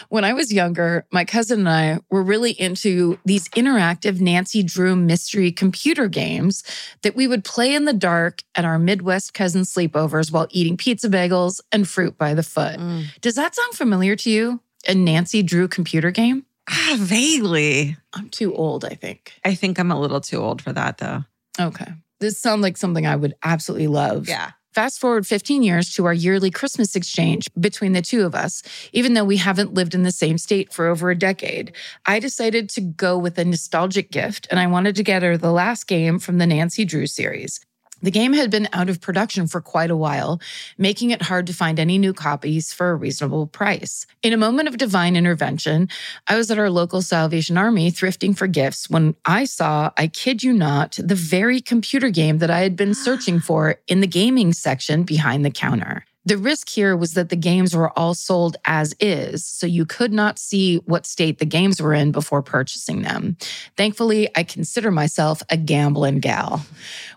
When 0.08 0.24
I 0.24 0.32
was 0.32 0.52
younger, 0.52 1.06
my 1.10 1.24
cousin 1.24 1.60
and 1.60 1.68
I 1.68 2.00
were 2.10 2.22
really 2.22 2.52
into 2.52 3.18
these 3.24 3.48
interactive 3.50 4.20
Nancy 4.20 4.62
Drew 4.62 4.96
mystery 4.96 5.52
computer 5.52 6.08
games 6.08 6.62
that 7.02 7.14
we 7.16 7.26
would 7.26 7.44
play 7.44 7.74
in 7.74 7.84
the 7.84 7.92
dark 7.92 8.42
at 8.54 8.64
our 8.64 8.78
Midwest 8.78 9.34
cousin 9.34 9.62
sleepovers 9.62 10.32
while 10.32 10.46
eating 10.50 10.76
pizza 10.76 11.08
bagels 11.08 11.60
and 11.70 11.88
fruit 11.88 12.16
by 12.18 12.34
the 12.34 12.42
foot. 12.42 12.78
Mm. 12.78 13.04
Does 13.20 13.34
that 13.34 13.54
sound 13.54 13.74
familiar 13.74 14.16
to 14.16 14.30
you? 14.30 14.60
A 14.88 14.94
Nancy 14.94 15.42
Drew 15.42 15.68
computer 15.68 16.10
game? 16.10 16.44
Ah, 16.68 16.96
vaguely. 16.98 17.96
I'm 18.12 18.28
too 18.28 18.54
old, 18.54 18.84
I 18.84 18.94
think. 18.94 19.32
I 19.44 19.54
think 19.54 19.78
I'm 19.78 19.90
a 19.90 20.00
little 20.00 20.20
too 20.20 20.38
old 20.38 20.62
for 20.62 20.72
that 20.72 20.98
though. 20.98 21.24
Okay. 21.58 21.92
This 22.20 22.38
sounds 22.38 22.62
like 22.62 22.76
something 22.76 23.06
I 23.06 23.16
would 23.16 23.34
absolutely 23.42 23.88
love. 23.88 24.28
Yeah. 24.28 24.52
Fast 24.72 25.00
forward 25.00 25.26
15 25.26 25.62
years 25.62 25.94
to 25.94 26.06
our 26.06 26.14
yearly 26.14 26.50
Christmas 26.50 26.96
exchange 26.96 27.50
between 27.60 27.92
the 27.92 28.00
two 28.00 28.24
of 28.24 28.34
us. 28.34 28.62
Even 28.94 29.12
though 29.12 29.24
we 29.24 29.36
haven't 29.36 29.74
lived 29.74 29.94
in 29.94 30.02
the 30.02 30.10
same 30.10 30.38
state 30.38 30.72
for 30.72 30.86
over 30.86 31.10
a 31.10 31.18
decade, 31.18 31.72
I 32.06 32.18
decided 32.18 32.70
to 32.70 32.80
go 32.80 33.18
with 33.18 33.38
a 33.38 33.44
nostalgic 33.44 34.10
gift 34.10 34.48
and 34.50 34.58
I 34.58 34.66
wanted 34.66 34.96
to 34.96 35.02
get 35.02 35.22
her 35.22 35.36
the 35.36 35.52
last 35.52 35.86
game 35.86 36.18
from 36.18 36.38
the 36.38 36.46
Nancy 36.46 36.86
Drew 36.86 37.06
series. 37.06 37.60
The 38.02 38.10
game 38.10 38.32
had 38.32 38.50
been 38.50 38.68
out 38.72 38.90
of 38.90 39.00
production 39.00 39.46
for 39.46 39.60
quite 39.60 39.90
a 39.90 39.96
while, 39.96 40.40
making 40.76 41.10
it 41.10 41.22
hard 41.22 41.46
to 41.46 41.54
find 41.54 41.78
any 41.78 41.98
new 41.98 42.12
copies 42.12 42.72
for 42.72 42.90
a 42.90 42.96
reasonable 42.96 43.46
price. 43.46 44.06
In 44.22 44.32
a 44.32 44.36
moment 44.36 44.68
of 44.68 44.76
divine 44.76 45.14
intervention, 45.14 45.88
I 46.26 46.36
was 46.36 46.50
at 46.50 46.58
our 46.58 46.70
local 46.70 47.00
Salvation 47.00 47.56
Army 47.56 47.92
thrifting 47.92 48.36
for 48.36 48.48
gifts 48.48 48.90
when 48.90 49.14
I 49.24 49.44
saw, 49.44 49.90
I 49.96 50.08
kid 50.08 50.42
you 50.42 50.52
not, 50.52 50.98
the 51.02 51.14
very 51.14 51.60
computer 51.60 52.10
game 52.10 52.38
that 52.38 52.50
I 52.50 52.60
had 52.60 52.76
been 52.76 52.94
searching 52.94 53.38
for 53.48 53.76
in 53.86 54.00
the 54.00 54.06
gaming 54.06 54.52
section 54.52 55.04
behind 55.04 55.44
the 55.44 55.50
counter. 55.50 56.04
The 56.24 56.38
risk 56.38 56.68
here 56.68 56.96
was 56.96 57.14
that 57.14 57.30
the 57.30 57.36
games 57.36 57.74
were 57.74 57.96
all 57.98 58.14
sold 58.14 58.56
as 58.64 58.94
is, 59.00 59.44
so 59.44 59.66
you 59.66 59.84
could 59.84 60.12
not 60.12 60.38
see 60.38 60.76
what 60.76 61.04
state 61.04 61.38
the 61.38 61.44
games 61.44 61.82
were 61.82 61.92
in 61.92 62.12
before 62.12 62.42
purchasing 62.42 63.02
them. 63.02 63.36
Thankfully, 63.76 64.28
I 64.36 64.44
consider 64.44 64.92
myself 64.92 65.42
a 65.50 65.56
gambling 65.56 66.20
gal. 66.20 66.64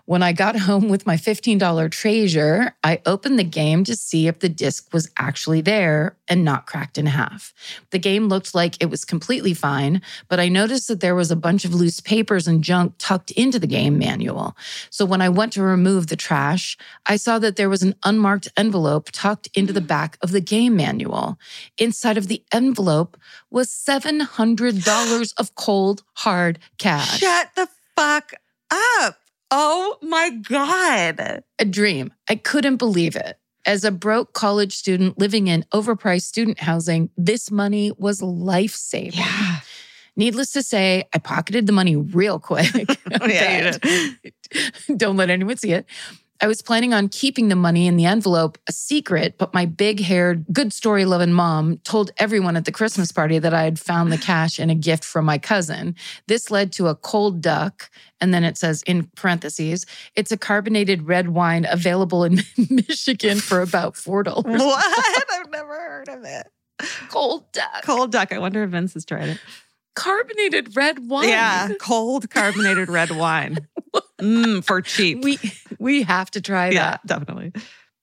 When 0.06 0.22
I 0.22 0.32
got 0.32 0.56
home 0.68 0.88
with 0.88 1.06
my 1.06 1.16
$15 1.16 1.90
treasure, 1.90 2.74
I 2.82 3.00
opened 3.04 3.38
the 3.38 3.44
game 3.44 3.84
to 3.84 3.96
see 3.96 4.28
if 4.28 4.38
the 4.38 4.48
disc 4.48 4.92
was 4.92 5.10
actually 5.18 5.60
there 5.60 6.16
and 6.28 6.44
not 6.44 6.66
cracked 6.66 6.96
in 6.96 7.06
half. 7.06 7.52
The 7.90 7.98
game 7.98 8.28
looked 8.28 8.54
like 8.54 8.80
it 8.80 8.86
was 8.86 9.04
completely 9.04 9.52
fine, 9.52 10.00
but 10.28 10.40
I 10.40 10.48
noticed 10.48 10.88
that 10.88 11.00
there 11.00 11.14
was 11.14 11.30
a 11.30 11.36
bunch 11.36 11.64
of 11.64 11.74
loose 11.74 12.00
papers 12.00 12.46
and 12.46 12.62
junk 12.62 12.94
tucked 12.98 13.32
into 13.32 13.58
the 13.58 13.66
game 13.66 13.98
manual. 13.98 14.56
So 14.90 15.04
when 15.04 15.20
I 15.20 15.28
went 15.28 15.52
to 15.54 15.62
remove 15.62 16.06
the 16.06 16.16
trash, 16.16 16.78
I 17.04 17.16
saw 17.16 17.38
that 17.40 17.56
there 17.56 17.68
was 17.68 17.82
an 17.82 17.94
unmarked 18.04 18.48
envelope 18.56 19.10
tucked 19.12 19.48
into 19.54 19.72
the 19.72 19.80
back 19.80 20.18
of 20.22 20.30
the 20.30 20.40
game 20.40 20.76
manual. 20.76 21.38
Inside 21.78 22.16
of 22.16 22.28
the 22.28 22.42
envelope 22.52 23.16
was 23.50 23.68
$700 23.68 25.34
of 25.36 25.54
cold, 25.56 26.04
hard 26.14 26.58
cash. 26.78 27.18
Shut 27.18 27.50
the 27.56 27.68
fuck 27.96 28.32
up. 28.70 29.18
Oh 29.50 29.96
my 30.02 30.30
God. 30.30 31.42
a 31.58 31.64
dream. 31.64 32.12
I 32.28 32.36
couldn't 32.36 32.76
believe 32.76 33.16
it. 33.16 33.38
As 33.64 33.84
a 33.84 33.90
broke 33.90 34.32
college 34.32 34.74
student 34.76 35.18
living 35.18 35.48
in 35.48 35.64
overpriced 35.72 36.22
student 36.22 36.60
housing, 36.60 37.10
this 37.16 37.50
money 37.50 37.92
was 37.98 38.22
life 38.22 38.74
saving. 38.74 39.18
Yeah. 39.18 39.60
Needless 40.16 40.52
to 40.52 40.62
say, 40.62 41.04
I 41.12 41.18
pocketed 41.18 41.66
the 41.66 41.72
money 41.72 41.94
real 41.96 42.38
quick. 42.38 42.72
Oh, 43.20 43.26
yeah, 43.26 43.76
Don't 44.96 45.16
let 45.16 45.30
anyone 45.30 45.56
see 45.56 45.72
it. 45.72 45.86
I 46.40 46.46
was 46.46 46.62
planning 46.62 46.92
on 46.92 47.08
keeping 47.08 47.48
the 47.48 47.56
money 47.56 47.86
in 47.86 47.96
the 47.96 48.04
envelope 48.04 48.58
a 48.68 48.72
secret, 48.72 49.36
but 49.38 49.54
my 49.54 49.64
big 49.64 50.00
haired, 50.00 50.44
good 50.52 50.72
story 50.72 51.04
loving 51.04 51.32
mom 51.32 51.78
told 51.78 52.10
everyone 52.18 52.56
at 52.56 52.64
the 52.64 52.72
Christmas 52.72 53.10
party 53.12 53.38
that 53.38 53.54
I 53.54 53.62
had 53.62 53.78
found 53.78 54.12
the 54.12 54.18
cash 54.18 54.60
in 54.60 54.68
a 54.70 54.74
gift 54.74 55.04
from 55.04 55.24
my 55.24 55.38
cousin. 55.38 55.94
This 56.26 56.50
led 56.50 56.72
to 56.72 56.88
a 56.88 56.94
cold 56.94 57.40
duck. 57.40 57.90
And 58.20 58.32
then 58.32 58.44
it 58.44 58.56
says 58.56 58.82
in 58.82 59.10
parentheses, 59.16 59.86
it's 60.14 60.32
a 60.32 60.36
carbonated 60.36 61.06
red 61.06 61.28
wine 61.28 61.66
available 61.70 62.24
in 62.24 62.42
Michigan 62.70 63.38
for 63.38 63.60
about 63.60 63.94
$4. 63.94 64.44
What? 64.44 65.24
I've 65.32 65.50
never 65.50 65.74
heard 65.74 66.08
of 66.08 66.24
it. 66.24 66.46
Cold 67.08 67.50
duck. 67.52 67.82
Cold 67.84 68.12
duck. 68.12 68.32
I 68.32 68.38
wonder 68.38 68.62
if 68.62 68.70
Vince 68.70 68.94
has 68.94 69.04
tried 69.04 69.28
it. 69.30 69.40
Carbonated 69.94 70.76
red 70.76 71.08
wine. 71.08 71.28
Yeah. 71.28 71.70
Cold 71.80 72.28
carbonated 72.30 72.88
red 72.90 73.10
wine. 73.12 73.66
Mm, 74.20 74.64
for 74.64 74.80
cheap. 74.82 75.22
We 75.24 75.38
we 75.78 76.02
have 76.02 76.30
to 76.32 76.40
try 76.40 76.70
yeah, 76.70 76.90
that. 76.92 77.06
definitely. 77.06 77.52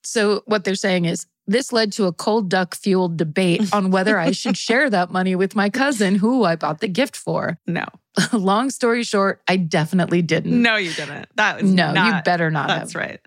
So 0.04 0.44
what 0.46 0.64
they're 0.64 0.76
saying 0.76 1.06
is 1.06 1.26
this 1.48 1.74
led 1.74 1.92
to 1.94 2.06
a 2.06 2.14
cold 2.14 2.50
duck 2.50 2.76
fueled 2.76 3.18
debate 3.18 3.62
on 3.74 3.90
whether 3.92 4.18
I 4.20 4.32
should 4.32 4.58
share 4.58 4.90
that 4.90 5.12
money 5.12 5.36
with 5.36 5.56
my 5.56 5.70
cousin 5.70 6.16
who 6.16 6.44
I 6.44 6.56
bought 6.56 6.80
the 6.82 6.88
gift 6.88 7.16
for. 7.16 7.58
No. 7.68 7.86
Long 8.34 8.70
story 8.70 9.04
short, 9.04 9.42
I 9.48 9.58
definitely 9.58 10.22
didn't. 10.22 10.62
No, 10.62 10.76
you 10.76 10.94
didn't. 10.94 11.28
That 11.36 11.62
was 11.62 11.72
No, 11.74 11.92
not, 11.94 12.18
you 12.18 12.22
better 12.24 12.52
not 12.52 12.68
That's 12.68 12.94
have. 12.94 13.02
right. 13.02 13.20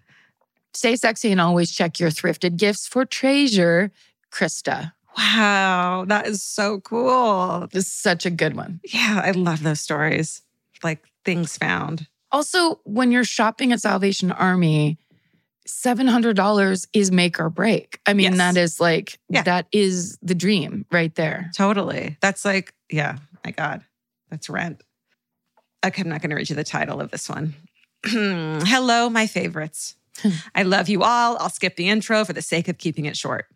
Stay 0.75 0.95
sexy 0.97 1.33
and 1.33 1.41
always 1.41 1.73
check 1.73 1.99
your 1.99 2.11
thrifted 2.11 2.57
gifts 2.57 2.87
for 2.87 3.05
treasure. 3.05 3.91
Krista. 4.31 4.93
Wow. 5.17 6.05
That 6.07 6.27
is 6.27 6.43
so 6.43 6.81
cool. 6.81 7.67
This 7.73 7.87
is 7.87 7.93
such 7.93 8.27
a 8.27 8.31
good 8.31 8.55
one. 8.55 8.81
Yeah, 8.85 9.23
I 9.25 9.31
love 9.33 9.63
those 9.63 9.81
stories. 9.81 10.43
Like 10.85 11.03
things 11.25 11.57
found. 11.57 12.07
Also, 12.37 12.81
when 12.85 13.11
you're 13.11 13.25
shopping 13.25 13.73
at 13.73 13.81
Salvation 13.81 14.31
Army, 14.31 14.99
$700 15.67 16.87
is 16.93 17.11
make 17.11 17.41
or 17.41 17.49
break. 17.49 17.99
I 18.05 18.13
mean, 18.13 18.25
Yes. 18.33 18.37
that 18.37 18.57
is 18.61 18.79
like, 18.79 19.19
Yeah. 19.31 19.41
that 19.45 19.67
is 19.73 20.19
the 20.21 20.35
dream 20.35 20.85
right 20.93 21.15
there. 21.15 21.51
Totally. 21.57 22.19
That's 22.21 22.45
like, 22.45 22.75
yeah, 22.91 23.17
my 23.43 23.53
God. 23.53 23.81
That's 24.31 24.51
rent. 24.51 24.83
Okay, 25.83 26.03
I'm 26.03 26.11
not 26.11 26.21
going 26.21 26.29
to 26.29 26.37
read 26.37 26.51
you 26.51 26.57
the 26.57 26.63
title 26.63 27.01
of 27.01 27.11
this 27.11 27.27
one. 27.27 27.55
Hello, 28.05 29.09
my 29.09 29.27
favorites. 29.27 29.97
I 30.55 30.63
love 30.63 30.91
you 30.91 31.05
all. 31.05 31.39
I'll 31.39 31.49
skip 31.49 31.77
the 31.77 31.89
intro 31.89 32.23
for 32.27 32.35
the 32.35 32.43
sake 32.43 32.69
of 32.69 32.77
keeping 32.77 33.07
it 33.07 33.17
short. 33.17 33.47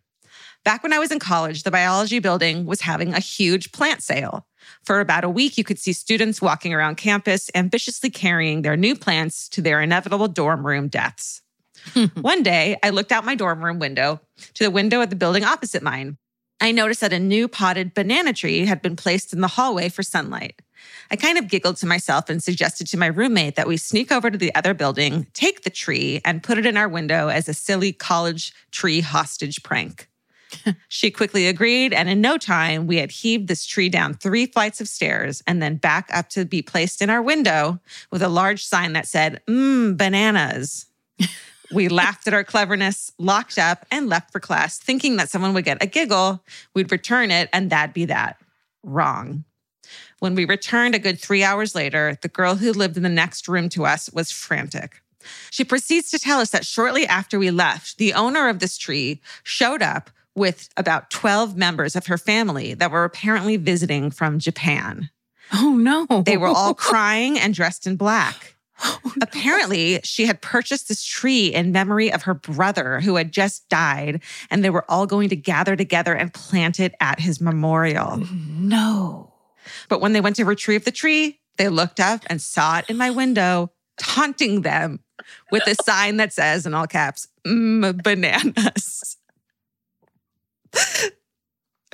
Back 0.63 0.83
when 0.83 0.93
I 0.93 0.99
was 0.99 1.11
in 1.11 1.19
college, 1.19 1.63
the 1.63 1.71
biology 1.71 2.19
building 2.19 2.65
was 2.65 2.81
having 2.81 3.13
a 3.13 3.19
huge 3.19 3.71
plant 3.71 4.03
sale. 4.03 4.45
For 4.83 4.99
about 4.99 5.23
a 5.23 5.29
week, 5.29 5.57
you 5.57 5.63
could 5.63 5.79
see 5.79 5.93
students 5.93 6.41
walking 6.41 6.73
around 6.73 6.97
campus 6.97 7.49
ambitiously 7.55 8.11
carrying 8.11 8.61
their 8.61 8.77
new 8.77 8.95
plants 8.95 9.49
to 9.49 9.61
their 9.61 9.81
inevitable 9.81 10.27
dorm 10.27 10.65
room 10.65 10.87
deaths. 10.87 11.41
One 12.21 12.43
day, 12.43 12.77
I 12.83 12.91
looked 12.91 13.11
out 13.11 13.25
my 13.25 13.33
dorm 13.33 13.63
room 13.63 13.79
window 13.79 14.21
to 14.53 14.63
the 14.63 14.69
window 14.69 15.01
at 15.01 15.09
the 15.09 15.15
building 15.15 15.43
opposite 15.43 15.81
mine. 15.81 16.17
I 16.59 16.71
noticed 16.71 17.01
that 17.01 17.11
a 17.11 17.19
new 17.19 17.47
potted 17.47 17.95
banana 17.95 18.33
tree 18.33 18.67
had 18.67 18.83
been 18.83 18.95
placed 18.95 19.33
in 19.33 19.41
the 19.41 19.47
hallway 19.47 19.89
for 19.89 20.03
sunlight. 20.03 20.61
I 21.09 21.15
kind 21.15 21.39
of 21.39 21.47
giggled 21.47 21.77
to 21.77 21.87
myself 21.87 22.29
and 22.29 22.41
suggested 22.41 22.85
to 22.87 22.97
my 22.97 23.07
roommate 23.07 23.55
that 23.55 23.67
we 23.67 23.77
sneak 23.77 24.11
over 24.11 24.29
to 24.29 24.37
the 24.37 24.53
other 24.53 24.75
building, 24.75 25.25
take 25.33 25.63
the 25.63 25.71
tree, 25.71 26.21
and 26.23 26.43
put 26.43 26.59
it 26.59 26.67
in 26.67 26.77
our 26.77 26.87
window 26.87 27.29
as 27.29 27.49
a 27.49 27.53
silly 27.53 27.91
college 27.91 28.53
tree 28.71 29.01
hostage 29.01 29.63
prank. 29.63 30.07
she 30.87 31.11
quickly 31.11 31.47
agreed, 31.47 31.93
and 31.93 32.09
in 32.09 32.21
no 32.21 32.37
time, 32.37 32.87
we 32.87 32.97
had 32.97 33.11
heaved 33.11 33.47
this 33.47 33.65
tree 33.65 33.89
down 33.89 34.13
three 34.13 34.45
flights 34.45 34.81
of 34.81 34.87
stairs 34.87 35.43
and 35.47 35.61
then 35.61 35.75
back 35.77 36.09
up 36.13 36.29
to 36.29 36.45
be 36.45 36.61
placed 36.61 37.01
in 37.01 37.09
our 37.09 37.21
window 37.21 37.79
with 38.11 38.21
a 38.21 38.29
large 38.29 38.65
sign 38.65 38.93
that 38.93 39.07
said, 39.07 39.41
Mmm, 39.47 39.97
bananas. 39.97 40.87
We 41.73 41.87
laughed 41.87 42.27
at 42.27 42.33
our 42.33 42.43
cleverness, 42.43 43.13
locked 43.17 43.57
up, 43.57 43.85
and 43.89 44.09
left 44.09 44.31
for 44.31 44.41
class, 44.41 44.77
thinking 44.77 45.15
that 45.15 45.29
someone 45.29 45.53
would 45.53 45.63
get 45.63 45.81
a 45.81 45.85
giggle. 45.85 46.43
We'd 46.73 46.91
return 46.91 47.31
it, 47.31 47.49
and 47.53 47.69
that'd 47.69 47.93
be 47.93 48.03
that. 48.05 48.41
Wrong. 48.83 49.45
When 50.19 50.35
we 50.35 50.45
returned 50.45 50.95
a 50.95 50.99
good 50.99 51.19
three 51.19 51.43
hours 51.43 51.73
later, 51.73 52.17
the 52.21 52.27
girl 52.27 52.55
who 52.55 52.73
lived 52.73 52.97
in 52.97 53.03
the 53.03 53.09
next 53.09 53.47
room 53.47 53.69
to 53.69 53.85
us 53.85 54.09
was 54.11 54.31
frantic. 54.31 55.01
She 55.49 55.63
proceeds 55.63 56.11
to 56.11 56.19
tell 56.19 56.39
us 56.39 56.49
that 56.51 56.65
shortly 56.65 57.07
after 57.07 57.39
we 57.39 57.51
left, 57.51 57.97
the 57.97 58.13
owner 58.13 58.49
of 58.49 58.59
this 58.59 58.77
tree 58.77 59.21
showed 59.43 59.81
up 59.81 60.09
with 60.35 60.69
about 60.77 61.09
12 61.09 61.57
members 61.57 61.95
of 61.95 62.07
her 62.07 62.17
family 62.17 62.73
that 62.73 62.91
were 62.91 63.03
apparently 63.03 63.57
visiting 63.57 64.11
from 64.11 64.39
Japan. 64.39 65.09
Oh 65.53 65.73
no. 65.73 66.23
They 66.23 66.37
were 66.37 66.47
all 66.47 66.73
crying 66.89 67.37
and 67.37 67.53
dressed 67.53 67.85
in 67.85 67.97
black. 67.97 68.55
Apparently, 69.21 69.99
she 70.03 70.25
had 70.25 70.41
purchased 70.41 70.87
this 70.87 71.03
tree 71.03 71.47
in 71.47 71.71
memory 71.71 72.11
of 72.11 72.23
her 72.23 72.33
brother 72.33 72.99
who 73.01 73.15
had 73.15 73.31
just 73.31 73.67
died, 73.69 74.21
and 74.49 74.63
they 74.63 74.69
were 74.69 74.85
all 74.89 75.05
going 75.05 75.29
to 75.29 75.35
gather 75.35 75.75
together 75.75 76.13
and 76.13 76.33
plant 76.33 76.79
it 76.79 76.95
at 76.99 77.19
his 77.19 77.41
memorial. 77.41 78.17
no. 78.31 79.33
But 79.89 80.01
when 80.01 80.13
they 80.13 80.21
went 80.21 80.37
to 80.37 80.45
retrieve 80.45 80.85
the 80.85 80.91
tree, 80.91 81.39
they 81.57 81.69
looked 81.69 81.99
up 81.99 82.23
and 82.27 82.41
saw 82.41 82.79
it 82.79 82.85
in 82.89 82.97
my 82.97 83.11
window, 83.11 83.71
taunting 83.99 84.61
them 84.61 85.01
with 85.51 85.67
a 85.67 85.75
sign 85.83 86.17
that 86.17 86.33
says, 86.33 86.65
in 86.65 86.73
all 86.73 86.87
caps, 86.87 87.27
mm, 87.45 88.01
bananas. 88.01 89.17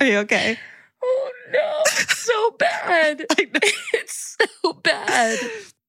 Are 0.00 0.06
you 0.06 0.18
okay? 0.18 0.58
Oh 1.02 1.30
no. 1.52 1.82
So 2.08 2.50
bad. 2.58 3.24
It's 3.30 4.36
so 4.62 4.72
bad. 4.74 5.38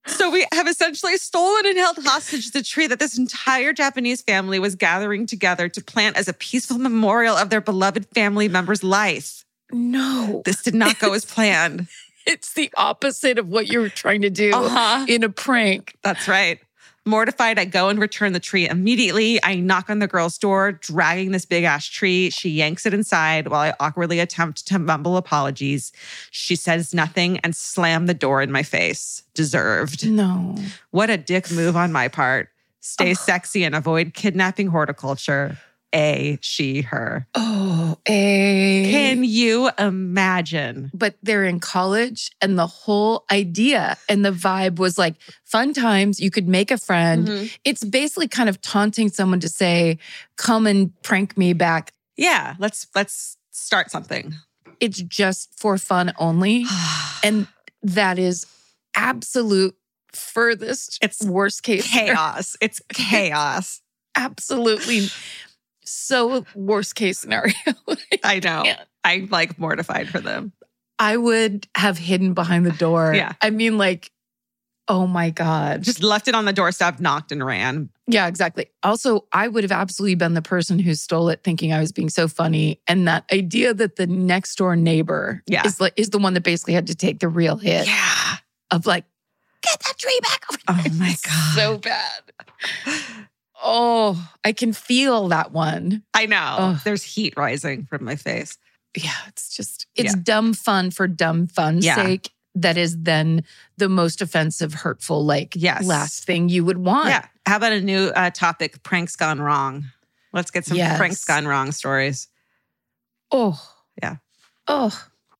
So 0.08 0.30
we 0.32 0.48
have 0.54 0.68
essentially 0.68 1.18
stolen 1.18 1.66
and 1.68 1.78
held 1.78 1.98
hostage 2.04 2.52
the 2.52 2.64
tree 2.64 2.88
that 2.88 3.00
this 3.00 3.18
entire 3.18 3.74
Japanese 3.74 4.22
family 4.22 4.58
was 4.58 4.76
gathering 4.76 5.26
together 5.28 5.70
to 5.70 5.84
plant 5.84 6.18
as 6.18 6.28
a 6.28 6.34
peaceful 6.34 6.80
memorial 6.80 7.36
of 7.36 7.50
their 7.50 7.62
beloved 7.62 8.08
family 8.16 8.48
member's 8.48 8.84
life. 8.84 9.44
No. 9.72 10.42
This 10.46 10.64
did 10.64 10.74
not 10.74 10.98
go 10.98 11.14
as 11.14 11.26
planned. 11.36 11.88
It's 12.26 12.54
the 12.54 12.72
opposite 12.76 13.38
of 13.38 13.50
what 13.50 13.68
you 13.68 13.80
were 13.82 13.90
trying 13.90 14.22
to 14.22 14.30
do 14.32 14.52
Uh-huh. 14.54 15.06
in 15.08 15.24
a 15.24 15.30
prank. 15.30 15.96
That's 16.04 16.28
right. 16.28 16.60
Mortified, 17.10 17.58
I 17.58 17.66
go 17.66 17.90
and 17.90 18.00
return 18.00 18.34
the 18.34 18.40
tree 18.40 18.70
immediately. 18.70 19.44
I 19.44 19.56
knock 19.56 19.90
on 19.90 19.98
the 19.98 20.08
girl's 20.08 20.38
door, 20.38 20.74
dragging 20.74 21.32
this 21.32 21.44
big 21.44 21.64
ash 21.64 21.90
tree. 21.90 22.30
She 22.30 22.50
yanks 22.50 22.86
it 22.86 22.94
inside 22.94 23.48
while 23.48 23.62
I 23.62 23.74
awkwardly 23.80 24.20
attempt 24.20 24.68
to 24.68 24.78
mumble 24.78 25.18
apologies. 25.18 25.92
She 26.30 26.56
says 26.56 26.94
nothing 26.94 27.40
and 27.40 27.56
slammed 27.56 28.08
the 28.08 28.14
door 28.14 28.44
in 28.44 28.52
my 28.52 28.62
face. 28.62 29.24
Deserved. 29.34 30.08
No. 30.08 30.56
What 30.92 31.10
a 31.10 31.18
dick 31.18 31.50
move 31.52 31.76
on 31.76 31.92
my 31.92 32.10
part. 32.10 32.50
Stay 32.80 33.16
sexy 33.16 33.64
and 33.64 33.74
avoid 33.74 34.14
kidnapping 34.14 34.68
horticulture. 34.68 35.58
A, 35.96 36.38
she, 36.42 36.82
her. 36.82 37.28
Oh, 37.34 37.98
a. 38.08 38.84
Can 38.92 39.24
you 39.24 39.70
imagine? 39.80 40.92
but 40.94 41.16
they're 41.24 41.46
in 41.46 41.60
college 41.60 42.30
and 42.42 42.58
the 42.60 42.68
whole 42.68 43.24
idea 43.32 43.98
and 44.08 44.24
the 44.26 44.32
vibe 44.32 44.78
was 44.80 44.98
like 44.98 45.16
fun 45.46 45.74
times 45.74 46.20
you 46.20 46.30
could 46.32 46.48
make 46.48 46.72
a 46.72 46.78
friend 46.78 47.28
Mhm. 47.28 47.52
it's 47.64 47.84
basically 47.84 48.28
kind 48.28 48.50
of 48.50 48.62
taunting 48.62 49.10
someone 49.10 49.40
to 49.40 49.50
say 49.50 49.98
come 50.38 50.68
and 50.68 50.92
prank 51.04 51.38
me 51.38 51.54
back 51.54 51.94
Yeah, 52.18 52.56
let's 52.60 52.88
let's 52.96 53.38
start 53.52 53.90
something. 53.92 54.34
it's 54.80 55.02
just 55.02 55.50
for 55.60 55.78
fun 55.78 56.12
only 56.18 56.66
and 57.24 57.48
that 57.84 58.20
is 58.20 58.46
absolute 58.96 59.76
furthest 60.12 60.98
It's 61.02 61.24
worst 61.24 61.64
case 61.64 61.88
chaos. 61.88 62.56
It's 62.62 62.82
chaos. 62.94 63.82
absolutely 64.16 65.08
so 65.92 66.46
worst 66.56 66.96
case 66.96 67.20
scenario 67.20 67.54
I 68.24 68.40
know. 68.44 68.64
I'm 69.04 69.28
like 69.30 69.58
mortified 69.60 70.10
for 70.10 70.20
them. 70.20 70.52
i 71.00 71.16
would 71.18 71.68
have 71.76 71.98
hidden 71.98 72.34
behind 72.34 72.66
the 72.66 72.72
door 72.72 73.14
Yeah. 73.16 73.34
i 73.42 73.50
mean 73.50 73.78
like 73.78 74.12
oh 74.88 75.06
my 75.08 75.30
god 75.30 75.84
Just 75.84 76.02
left 76.04 76.28
it 76.28 76.34
on 76.36 76.46
the 76.46 76.54
doorstep, 76.54 77.00
knocked 77.00 77.32
and 77.32 77.46
ran. 77.46 77.90
Yeah, 78.08 78.26
exactly. 78.26 78.72
Also, 78.82 79.28
I 79.32 79.48
would 79.48 79.64
have 79.64 79.72
absolutely 79.72 80.16
been 80.16 80.34
the 80.34 80.42
person 80.42 80.80
who 80.80 80.96
stole 80.96 81.30
it 81.30 81.44
thinking 81.44 81.72
I 81.72 81.80
was 81.80 81.92
being 81.92 82.10
so 82.10 82.28
funny. 82.28 82.82
And 82.88 83.08
that 83.08 83.24
idea 83.32 83.72
that 83.76 83.98
the 83.98 84.08
next 84.08 84.56
door 84.56 84.76
neighbor 84.76 85.44
Yeah. 85.46 85.62
is 85.64 85.80
like 85.80 85.94
is 85.96 86.10
the 86.10 86.18
one 86.18 86.34
that 86.34 86.42
basically 86.42 86.74
had 86.74 86.88
to 86.88 86.96
take 86.96 87.20
the 87.20 87.28
real 87.28 87.58
hit 87.58 87.86
Yeah. 87.86 88.38
of 88.72 88.88
like, 88.88 89.06
get 89.62 89.80
that 89.80 90.00
tree 90.00 90.20
back. 90.24 90.44
Oh 90.68 90.84
my 90.98 91.16
God. 91.24 91.56
So 91.56 91.78
bad. 91.78 92.22
Oh, 93.62 94.32
I 94.44 94.54
can 94.54 94.74
feel 94.74 95.28
that 95.30 95.52
one. 95.52 96.04
I 96.14 96.26
know. 96.26 96.56
Ugh. 96.60 96.80
There's 96.84 97.04
heat 97.04 97.34
rising 97.38 97.86
from 97.86 98.04
my 98.06 98.16
face. 98.16 98.58
Yeah, 98.96 99.12
it's 99.28 99.56
just 99.56 99.86
it's 99.96 100.16
Yeah. 100.16 100.22
dumb 100.24 100.54
fun 100.54 100.92
for 100.92 101.08
dumb 101.08 101.48
fun's 101.48 101.86
Yeah. 101.86 101.96
sake. 101.96 102.32
That 102.56 102.78
is 102.78 102.98
then 103.04 103.44
the 103.78 103.90
most 103.90 104.22
offensive, 104.22 104.74
hurtful, 104.74 105.24
like 105.26 105.54
Yes. 105.56 105.86
last 105.86 106.24
thing 106.26 106.50
you 106.50 106.66
would 106.66 106.78
want. 106.80 107.10
Yeah. 107.10 107.26
How 107.46 107.58
about 107.58 107.74
a 107.74 107.82
new 107.82 108.08
uh, 108.16 108.32
topic? 108.32 108.82
Pranks 108.84 109.16
gone 109.16 109.40
wrong. 109.40 109.86
Let's 110.34 110.52
get 110.52 110.66
some 110.66 110.78
Yes. 110.78 110.98
pranks 110.98 111.24
gone 111.26 111.46
wrong 111.48 111.72
stories. 111.72 112.28
Oh. 113.32 113.62
Yeah. 114.02 114.18
Oh. 114.68 114.98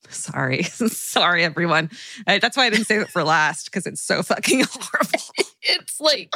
Sorry. 0.10 0.64
Sorry, 0.64 1.44
everyone. 1.44 1.90
Uh, 2.28 2.40
that's 2.40 2.58
why 2.58 2.66
I 2.66 2.70
didn't 2.70 2.86
save 2.88 3.02
it 3.02 3.10
for 3.10 3.24
last 3.24 3.66
because 3.66 3.86
it's 3.86 4.02
so 4.02 4.24
fucking 4.24 4.64
horrible. 4.70 5.20
it's 5.62 6.00
like, 6.00 6.32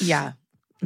yeah, 0.00 0.32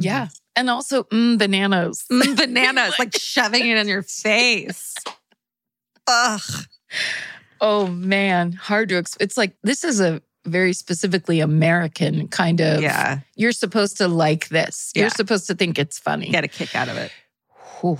yeah. 0.03 0.27
And 0.55 0.69
also, 0.69 1.03
mm, 1.03 1.37
bananas. 1.37 2.05
Mm, 2.11 2.35
bananas, 2.37 2.95
like 2.99 3.17
shoving 3.17 3.67
it 3.67 3.77
in 3.77 3.87
your 3.87 4.03
face. 4.03 4.95
Ugh. 6.07 6.41
Oh 7.61 7.87
man, 7.87 8.53
hard 8.53 8.89
to. 8.89 9.03
It's 9.19 9.37
like 9.37 9.55
this 9.63 9.83
is 9.83 9.99
a 10.01 10.21
very 10.45 10.73
specifically 10.73 11.39
American 11.39 12.27
kind 12.27 12.61
of. 12.61 12.81
Yeah. 12.81 13.19
You're 13.35 13.51
supposed 13.51 13.97
to 13.97 14.07
like 14.07 14.49
this. 14.49 14.91
Yeah. 14.95 15.03
You're 15.03 15.09
supposed 15.11 15.47
to 15.47 15.55
think 15.55 15.77
it's 15.77 15.99
funny. 15.99 16.29
Get 16.29 16.43
a 16.43 16.47
kick 16.47 16.75
out 16.75 16.89
of 16.89 16.97
it. 16.97 17.11
Whew. 17.79 17.99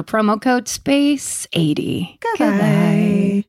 promo 0.03 0.41
code 0.41 0.65
SPACE80. 0.65 2.19
Goodbye. 2.19 3.45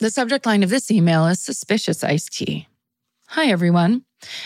The 0.00 0.10
subject 0.10 0.46
line 0.46 0.62
of 0.62 0.70
this 0.70 0.90
email 0.90 1.26
is 1.26 1.40
suspicious 1.40 2.02
iced 2.02 2.32
tea. 2.32 2.66
Hi, 3.28 3.46
everyone. 3.46 4.04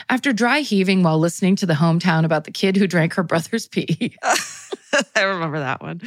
After 0.08 0.32
dry 0.32 0.60
heaving 0.60 1.02
while 1.02 1.18
listening 1.18 1.56
to 1.56 1.66
the 1.66 1.74
hometown 1.74 2.24
about 2.24 2.44
the 2.44 2.50
kid 2.50 2.76
who 2.76 2.86
drank 2.86 3.14
her 3.14 3.22
brother's 3.22 3.66
pee, 3.66 4.16
I 4.22 5.22
remember 5.22 5.58
that 5.58 5.82
one. 5.82 6.02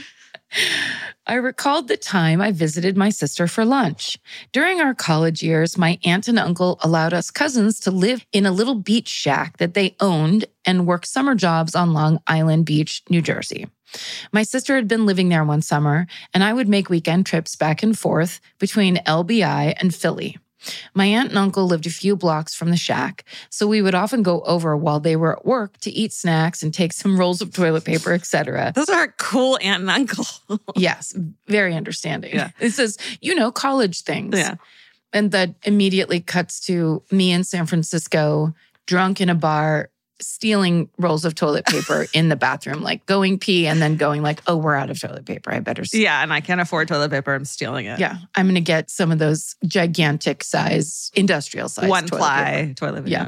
I 1.28 1.36
recalled 1.36 1.88
the 1.88 1.98
time 1.98 2.42
I 2.42 2.52
visited 2.52 2.98
my 2.98 3.10
sister 3.10 3.48
for 3.48 3.66
lunch. 3.66 4.18
During 4.52 4.82
our 4.82 4.96
college 4.96 5.44
years, 5.44 5.78
my 5.78 6.00
aunt 6.04 6.28
and 6.28 6.40
uncle 6.40 6.80
allowed 6.82 7.14
us 7.14 7.30
cousins 7.30 7.80
to 7.82 7.92
live 7.92 8.26
in 8.32 8.46
a 8.46 8.52
little 8.52 8.76
beach 8.76 9.10
shack 9.10 9.58
that 9.58 9.76
they 9.76 9.96
owned 10.00 10.46
and 10.66 10.88
work 10.88 11.06
summer 11.06 11.36
jobs 11.36 11.76
on 11.76 11.94
Long 11.94 12.20
Island 12.26 12.66
Beach, 12.66 13.04
New 13.10 13.22
Jersey. 13.22 13.68
My 14.32 14.44
sister 14.44 14.76
had 14.76 14.88
been 14.88 15.06
living 15.06 15.30
there 15.30 15.44
one 15.44 15.62
summer, 15.62 16.08
and 16.34 16.44
I 16.44 16.54
would 16.54 16.68
make 16.68 16.90
weekend 16.90 17.26
trips 17.26 17.56
back 17.56 17.84
and 17.84 17.98
forth 17.98 18.40
between 18.60 18.98
LBI 18.98 19.74
and 19.78 19.94
Philly. 19.94 20.38
My 20.94 21.06
aunt 21.06 21.30
and 21.30 21.38
uncle 21.38 21.66
lived 21.68 21.88
a 21.88 21.90
few 21.90 22.16
blocks 22.16 22.54
from 22.54 22.70
the 22.70 22.78
shack, 22.78 23.24
so 23.50 23.66
we 23.66 23.82
would 23.82 23.96
often 23.96 24.24
go 24.24 24.42
over 24.42 24.76
while 24.76 25.00
they 25.00 25.16
were 25.16 25.38
at 25.38 25.46
work 25.46 25.78
to 25.80 25.92
eat 25.92 26.12
snacks 26.12 26.62
and 26.62 26.74
take 26.74 26.92
some 26.92 27.18
rolls 27.18 27.42
of 27.42 27.54
toilet 27.54 27.86
paper, 27.86 28.14
etc. 28.14 28.74
Those 28.76 28.90
are 28.90 29.14
cool 29.18 29.58
aunt 29.62 29.82
and 29.82 29.90
uncle. 29.90 30.26
yes, 30.76 31.16
very 31.48 31.76
understanding. 31.76 32.36
Yeah. 32.36 32.52
It 32.60 32.72
says, 32.72 32.98
you 33.22 33.36
know, 33.36 33.52
college 33.52 34.02
things. 34.02 34.38
yeah. 34.38 34.56
And 35.14 35.32
that 35.32 35.56
immediately 35.64 36.20
cuts 36.20 36.60
to 36.68 37.02
me 37.10 37.32
in 37.32 37.44
San 37.44 37.66
Francisco, 37.66 38.54
drunk 38.86 39.22
in 39.22 39.30
a 39.30 39.36
bar, 39.36 39.90
stealing 40.22 40.90
rolls 40.98 41.26
of 41.26 41.36
toilet 41.36 41.66
paper 41.66 42.06
in 42.14 42.30
the 42.30 42.36
bathroom, 42.36 42.82
like 42.82 43.06
going 43.06 43.40
pee 43.40 43.68
and 43.68 43.82
then 43.82 43.96
going 43.98 44.22
like, 44.22 44.42
oh, 44.48 44.58
we're 44.58 44.76
out 44.76 44.90
of 44.90 45.00
toilet 45.00 45.26
paper. 45.26 45.52
I 45.52 45.60
better. 45.60 45.84
Yeah. 45.94 46.22
And 46.22 46.34
I 46.34 46.42
can't 46.42 46.62
afford 46.62 46.88
toilet 46.88 47.12
paper. 47.12 47.34
I'm 47.34 47.46
stealing 47.46 47.86
it. 47.86 48.00
Yeah, 48.00 48.18
I'm 48.36 48.48
gonna 48.48 48.62
get 48.62 48.90
some 48.90 49.12
of 49.12 49.20
those 49.20 49.56
gigantic 49.66 50.44
size, 50.44 51.12
industrial 51.16 51.70
size, 51.70 51.90
One 51.90 52.06
toilet 52.06 52.20
ply 52.20 52.52
paper. 52.68 52.74
toilet 52.74 53.06
paper. 53.06 53.10
Yeah. 53.10 53.28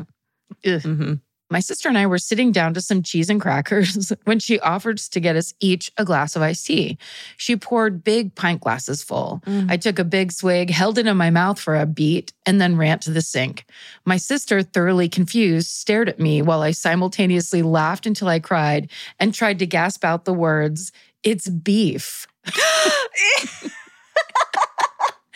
Ugh. 0.66 0.82
Mm-hmm. 0.82 1.14
My 1.52 1.60
sister 1.60 1.90
and 1.90 1.98
I 1.98 2.08
were 2.08 2.18
sitting 2.18 2.54
down 2.54 2.74
to 2.76 2.82
some 2.82 3.04
cheese 3.04 3.30
and 3.30 3.42
crackers 3.42 4.14
when 4.24 4.40
she 4.40 4.60
offered 4.62 4.98
to 4.98 5.20
get 5.20 5.36
us 5.36 5.54
each 5.60 5.92
a 5.98 6.06
glass 6.06 6.36
of 6.38 6.42
iced 6.42 6.66
tea. 6.66 6.98
She 7.36 7.58
poured 7.58 8.06
big 8.06 8.34
pint 8.36 8.62
glasses 8.62 9.04
full. 9.04 9.42
Mm. 9.46 9.70
I 9.70 9.76
took 9.76 10.00
a 10.00 10.06
big 10.06 10.32
swig, 10.32 10.70
held 10.70 10.98
it 10.98 11.08
in 11.08 11.18
my 11.18 11.30
mouth 11.30 11.60
for 11.60 11.76
a 11.76 11.86
beat, 11.86 12.32
and 12.46 12.62
then 12.62 12.78
ran 12.78 13.00
to 13.00 13.12
the 13.12 13.22
sink. 13.22 13.66
My 14.06 14.16
sister, 14.16 14.64
thoroughly 14.64 15.10
confused, 15.10 15.70
stared 15.70 16.08
at 16.08 16.20
me 16.20 16.42
while 16.42 16.62
I 16.62 16.72
simultaneously 16.72 17.62
laughed 17.62 18.06
until 18.06 18.30
I 18.30 18.40
cried 18.40 18.90
and 19.20 19.34
tried 19.34 19.60
to 19.60 19.68
gasp 19.68 20.06
out 20.06 20.24
the 20.24 20.34
words, 20.34 20.94
It's 21.22 21.50
beef. 21.50 22.28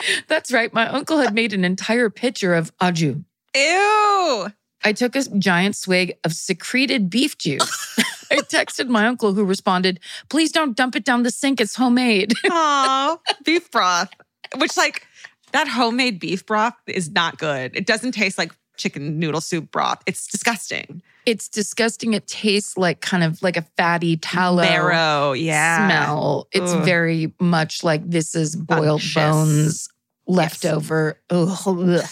That's 0.28 0.52
right. 0.52 0.74
My 0.74 0.88
uncle 0.88 1.20
had 1.20 1.34
made 1.34 1.54
an 1.54 1.66
entire 1.66 2.10
pitcher 2.10 2.54
of 2.54 2.72
au 2.80 2.92
jus. 2.92 3.18
Ew. 3.56 4.48
I 4.86 4.94
took 4.94 5.16
a 5.16 5.24
giant 5.38 5.76
swig 5.76 6.14
of 6.24 6.34
secreted 6.34 7.10
beef 7.10 7.38
juice. 7.38 7.98
I 8.32 8.38
texted 8.38 8.88
my 8.88 9.06
uncle, 9.08 9.34
who 9.34 9.44
responded, 9.44 10.00
Please 10.30 10.52
don't 10.52 10.76
dump 10.78 10.96
it 10.96 11.04
down 11.04 11.24
the 11.24 11.32
sink. 11.32 11.60
It's 11.60 11.76
homemade. 11.76 12.34
Aw, 12.50 13.18
beef 13.44 13.70
broth. 13.72 14.10
Which, 14.58 14.78
like, 14.78 15.06
that 15.52 15.68
homemade 15.68 16.20
beef 16.20 16.46
broth 16.46 16.76
is 16.88 17.10
not 17.10 17.38
good. 17.38 17.76
It 17.76 17.86
doesn't 17.86 18.12
taste 18.14 18.38
like 18.38 18.52
chicken 18.78 19.20
noodle 19.20 19.42
soup 19.42 19.72
broth. 19.72 20.02
It's 20.06 20.28
disgusting. 20.28 21.02
it's 21.26 21.48
disgusting. 21.48 22.14
It 22.14 22.28
tastes 22.28 22.78
like 22.78 23.00
kind 23.02 23.24
of 23.24 23.42
like 23.42 23.58
a 23.58 23.62
fatty 23.78 24.18
tallow 24.18 24.64
Marrow. 24.64 25.32
Yeah. 25.34 25.88
smell. 25.88 26.48
It's 26.52 26.72
Ugh. 26.74 26.84
very 26.84 27.34
much 27.40 27.84
like 27.84 28.08
this 28.10 28.36
is 28.36 28.56
boiled 28.56 29.02
Unctuous. 29.02 29.14
bones, 29.16 29.90
leftover. 30.28 31.22
Ugh. 31.30 31.58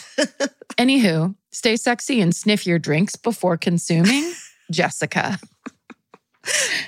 Anywho, 0.77 1.35
stay 1.53 1.77
sexy 1.77 2.19
and 2.19 2.35
sniff 2.35 2.67
your 2.67 2.79
drinks 2.79 3.15
before 3.15 3.55
consuming. 3.55 4.33
Jessica. 4.71 5.39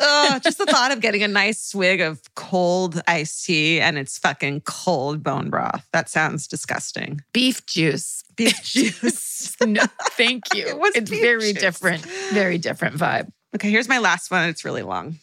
Ugh, 0.01 0.41
just 0.43 0.57
the 0.57 0.65
thought 0.65 0.91
of 0.91 0.99
getting 0.99 1.23
a 1.23 1.27
nice 1.29 1.61
swig 1.61 2.01
of 2.01 2.21
cold 2.35 3.01
iced 3.07 3.45
tea 3.45 3.79
and 3.79 3.97
it's 3.97 4.17
fucking 4.17 4.61
cold 4.61 5.23
bone 5.23 5.49
broth. 5.49 5.87
That 5.93 6.09
sounds 6.09 6.47
disgusting. 6.47 7.21
Beef 7.31 7.65
juice. 7.65 8.23
Beef 8.35 8.61
juice. 8.63 9.55
No, 9.65 9.83
thank 10.11 10.43
you. 10.53 10.65
It 10.83 10.95
it's 10.95 11.09
very 11.09 11.53
juice. 11.53 11.61
different. 11.61 12.05
Very 12.33 12.57
different 12.57 12.97
vibe. 12.97 13.31
Okay, 13.55 13.69
here's 13.69 13.87
my 13.87 13.99
last 13.99 14.29
one. 14.31 14.49
It's 14.49 14.65
really 14.65 14.81
long. 14.81 15.15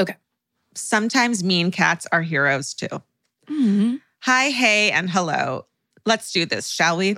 Okay. 0.00 0.16
Sometimes 0.74 1.44
mean 1.44 1.70
cats 1.70 2.06
are 2.10 2.22
heroes 2.22 2.74
too. 2.74 2.88
Mhm. 3.48 4.00
Hi, 4.22 4.50
hey, 4.50 4.90
and 4.90 5.08
hello. 5.08 5.66
Let's 6.04 6.32
do 6.32 6.44
this, 6.46 6.66
shall 6.66 6.96
we? 6.96 7.16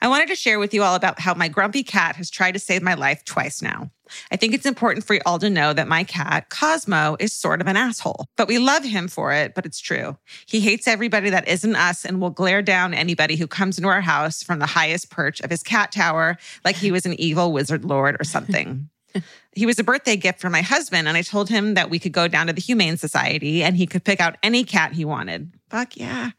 I 0.00 0.08
wanted 0.08 0.28
to 0.28 0.36
share 0.36 0.58
with 0.58 0.74
you 0.74 0.82
all 0.82 0.94
about 0.94 1.20
how 1.20 1.34
my 1.34 1.48
grumpy 1.48 1.82
cat 1.82 2.16
has 2.16 2.30
tried 2.30 2.52
to 2.52 2.58
save 2.58 2.82
my 2.82 2.94
life 2.94 3.24
twice 3.24 3.62
now. 3.62 3.90
I 4.30 4.36
think 4.36 4.52
it's 4.52 4.66
important 4.66 5.06
for 5.06 5.14
you 5.14 5.20
all 5.24 5.38
to 5.38 5.48
know 5.48 5.72
that 5.72 5.88
my 5.88 6.04
cat, 6.04 6.50
Cosmo, 6.50 7.16
is 7.18 7.32
sort 7.32 7.60
of 7.60 7.66
an 7.66 7.76
asshole, 7.76 8.26
but 8.36 8.48
we 8.48 8.58
love 8.58 8.84
him 8.84 9.08
for 9.08 9.32
it, 9.32 9.54
but 9.54 9.64
it's 9.64 9.80
true. 9.80 10.16
He 10.46 10.60
hates 10.60 10.86
everybody 10.86 11.30
that 11.30 11.48
isn't 11.48 11.76
us 11.76 12.04
and 12.04 12.20
will 12.20 12.30
glare 12.30 12.62
down 12.62 12.94
anybody 12.94 13.36
who 13.36 13.46
comes 13.46 13.78
into 13.78 13.88
our 13.88 14.00
house 14.00 14.42
from 14.42 14.58
the 14.58 14.66
highest 14.66 15.10
perch 15.10 15.40
of 15.40 15.50
his 15.50 15.62
cat 15.62 15.92
tower 15.92 16.36
like 16.64 16.76
he 16.76 16.92
was 16.92 17.06
an 17.06 17.18
evil 17.18 17.52
wizard 17.52 17.84
lord 17.84 18.16
or 18.20 18.24
something. 18.24 18.88
He 19.54 19.66
was 19.66 19.78
a 19.78 19.84
birthday 19.84 20.16
gift 20.16 20.40
for 20.40 20.48
my 20.48 20.62
husband, 20.62 21.06
and 21.06 21.14
I 21.14 21.20
told 21.20 21.50
him 21.50 21.74
that 21.74 21.90
we 21.90 21.98
could 21.98 22.12
go 22.12 22.28
down 22.28 22.46
to 22.46 22.54
the 22.54 22.62
Humane 22.62 22.96
Society 22.96 23.62
and 23.62 23.76
he 23.76 23.86
could 23.86 24.02
pick 24.02 24.18
out 24.18 24.36
any 24.42 24.64
cat 24.64 24.92
he 24.92 25.04
wanted. 25.04 25.52
Fuck 25.68 25.98
yeah. 25.98 26.30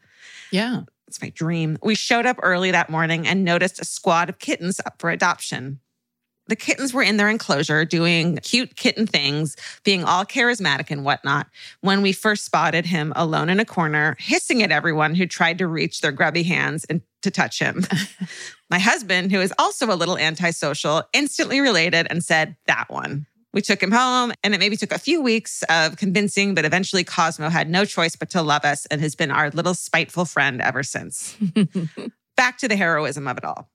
Yeah. 0.51 0.81
It's 1.13 1.21
my 1.21 1.29
dream. 1.29 1.77
We 1.83 1.93
showed 1.93 2.25
up 2.25 2.39
early 2.41 2.71
that 2.71 2.89
morning 2.89 3.27
and 3.27 3.45
noticed 3.45 3.79
a 3.79 3.85
squad 3.85 4.29
of 4.29 4.39
kittens 4.39 4.79
up 4.83 4.95
for 4.97 5.11
adoption. 5.11 5.79
The 6.47 6.55
kittens 6.55 6.91
were 6.91 7.03
in 7.03 7.17
their 7.17 7.29
enclosure 7.29 7.85
doing 7.85 8.37
cute 8.37 8.75
kitten 8.75 9.05
things, 9.05 9.55
being 9.83 10.03
all 10.03 10.25
charismatic 10.25 10.89
and 10.89 11.05
whatnot, 11.05 11.49
when 11.81 12.01
we 12.01 12.13
first 12.13 12.45
spotted 12.45 12.87
him 12.87 13.13
alone 13.15 13.49
in 13.49 13.59
a 13.59 13.65
corner, 13.65 14.15
hissing 14.17 14.63
at 14.63 14.71
everyone 14.71 15.13
who 15.13 15.27
tried 15.27 15.59
to 15.59 15.67
reach 15.67 16.01
their 16.01 16.11
grubby 16.11 16.41
hands 16.41 16.83
and 16.85 17.03
to 17.21 17.29
touch 17.29 17.59
him. 17.59 17.85
My 18.71 18.79
husband, 18.79 19.31
who 19.31 19.39
is 19.39 19.53
also 19.59 19.93
a 19.93 19.95
little 19.95 20.17
antisocial, 20.17 21.03
instantly 21.13 21.59
related 21.59 22.07
and 22.09 22.23
said, 22.23 22.55
That 22.65 22.85
one. 22.89 23.27
We 23.53 23.61
took 23.61 23.81
him 23.81 23.91
home, 23.91 24.33
and 24.43 24.55
it 24.55 24.59
maybe 24.59 24.75
took 24.75 24.91
a 24.91 24.97
few 24.97 25.21
weeks 25.21 25.63
of 25.69 25.95
convincing, 25.95 26.55
but 26.55 26.65
eventually 26.65 27.03
Cosmo 27.03 27.49
had 27.49 27.69
no 27.69 27.85
choice 27.85 28.15
but 28.15 28.31
to 28.31 28.41
love 28.41 28.65
us 28.65 28.87
and 28.87 28.99
has 28.99 29.13
been 29.13 29.29
our 29.29 29.51
little 29.51 29.75
spiteful 29.75 30.25
friend 30.25 30.59
ever 30.59 30.81
since. 30.81 31.37
Back 32.35 32.57
to 32.57 32.67
the 32.67 32.75
heroism 32.75 33.27
of 33.27 33.37
it 33.37 33.45
all. 33.45 33.69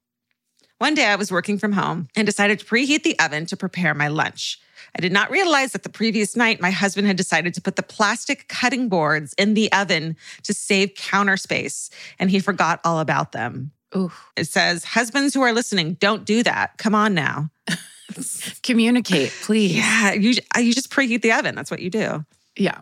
One 0.79 0.95
day 0.95 1.07
I 1.07 1.17
was 1.17 1.31
working 1.31 1.59
from 1.59 1.73
home 1.73 2.09
and 2.17 2.27
decided 2.27 2.59
to 2.59 2.65
preheat 2.65 3.05
the 3.05 3.19
oven 3.19 3.47
to 3.47 3.57
prepare 3.57 3.95
my 3.95 4.09
lunch. 4.09 4.59
I 4.97 5.01
did 5.01 5.13
not 5.13 5.31
realize 5.31 5.73
that 5.73 5.83
the 5.85 5.89
previous 5.89 6.35
night 6.35 6.61
my 6.61 6.71
husband 6.71 7.07
had 7.07 7.17
decided 7.17 7.55
to 7.55 7.61
put 7.61 7.77
the 7.77 7.83
plastic 7.83 8.49
cutting 8.49 8.89
boards 8.89 9.35
in 9.39 9.55
the 9.55 9.71
oven 9.73 10.17
to 10.43 10.55
save 10.55 10.95
counter 10.95 11.37
space, 11.37 11.91
and 12.19 12.31
he 12.31 12.41
forgot 12.41 12.81
all 12.85 12.99
about 12.99 13.33
them. 13.33 13.73
Ooh. 13.97 14.13
It 14.37 14.47
says, 14.47 14.85
Husbands 14.85 15.35
who 15.35 15.43
are 15.43 15.53
listening, 15.53 15.95
don't 15.95 16.25
do 16.25 16.43
that. 16.43 16.79
Come 16.79 16.95
on 16.95 17.15
now. 17.15 17.51
Communicate, 18.63 19.33
please. 19.43 19.77
Yeah, 19.77 20.13
you, 20.13 20.35
uh, 20.57 20.61
you 20.61 20.73
just 20.73 20.91
preheat 20.91 21.23
the 21.23 21.33
oven. 21.33 21.55
That's 21.55 21.71
what 21.71 21.81
you 21.81 21.91
do. 21.91 22.25
Yeah. 22.57 22.81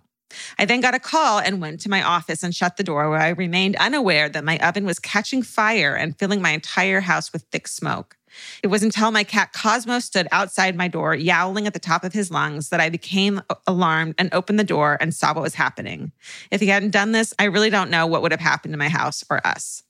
I 0.59 0.65
then 0.65 0.81
got 0.81 0.95
a 0.95 0.99
call 0.99 1.39
and 1.39 1.61
went 1.61 1.81
to 1.81 1.89
my 1.89 2.03
office 2.03 2.43
and 2.43 2.55
shut 2.55 2.77
the 2.77 2.85
door 2.85 3.09
where 3.09 3.21
I 3.21 3.31
remained 3.31 3.77
unaware 3.77 4.29
that 4.29 4.45
my 4.45 4.59
oven 4.59 4.85
was 4.85 4.99
catching 4.99 5.43
fire 5.43 5.95
and 5.95 6.19
filling 6.19 6.43
my 6.43 6.51
entire 6.51 7.01
house 7.01 7.33
with 7.33 7.43
thick 7.53 7.69
smoke. 7.69 8.17
It 8.63 8.67
was 8.67 8.83
until 8.83 9.11
my 9.11 9.25
cat 9.25 9.53
Cosmo 9.55 9.99
stood 9.99 10.29
outside 10.31 10.77
my 10.77 10.89
door, 10.89 11.15
yowling 11.15 11.67
at 11.67 11.73
the 11.73 11.79
top 11.79 12.05
of 12.05 12.13
his 12.13 12.31
lungs, 12.31 12.69
that 12.69 12.81
I 12.81 12.91
became 12.91 13.41
alarmed 13.67 14.15
and 14.19 14.29
opened 14.33 14.59
the 14.59 14.65
door 14.65 14.99
and 15.01 15.15
saw 15.15 15.33
what 15.33 15.43
was 15.43 15.55
happening. 15.55 16.13
If 16.51 16.61
he 16.61 16.67
hadn't 16.67 16.91
done 16.91 17.13
this, 17.13 17.33
I 17.39 17.45
really 17.45 17.71
don't 17.71 17.91
know 17.91 18.07
what 18.07 18.21
would 18.23 18.33
have 18.33 18.41
happened 18.41 18.75
to 18.75 18.79
my 18.79 18.91
house 18.91 19.25
or 19.31 19.47
us. 19.47 19.83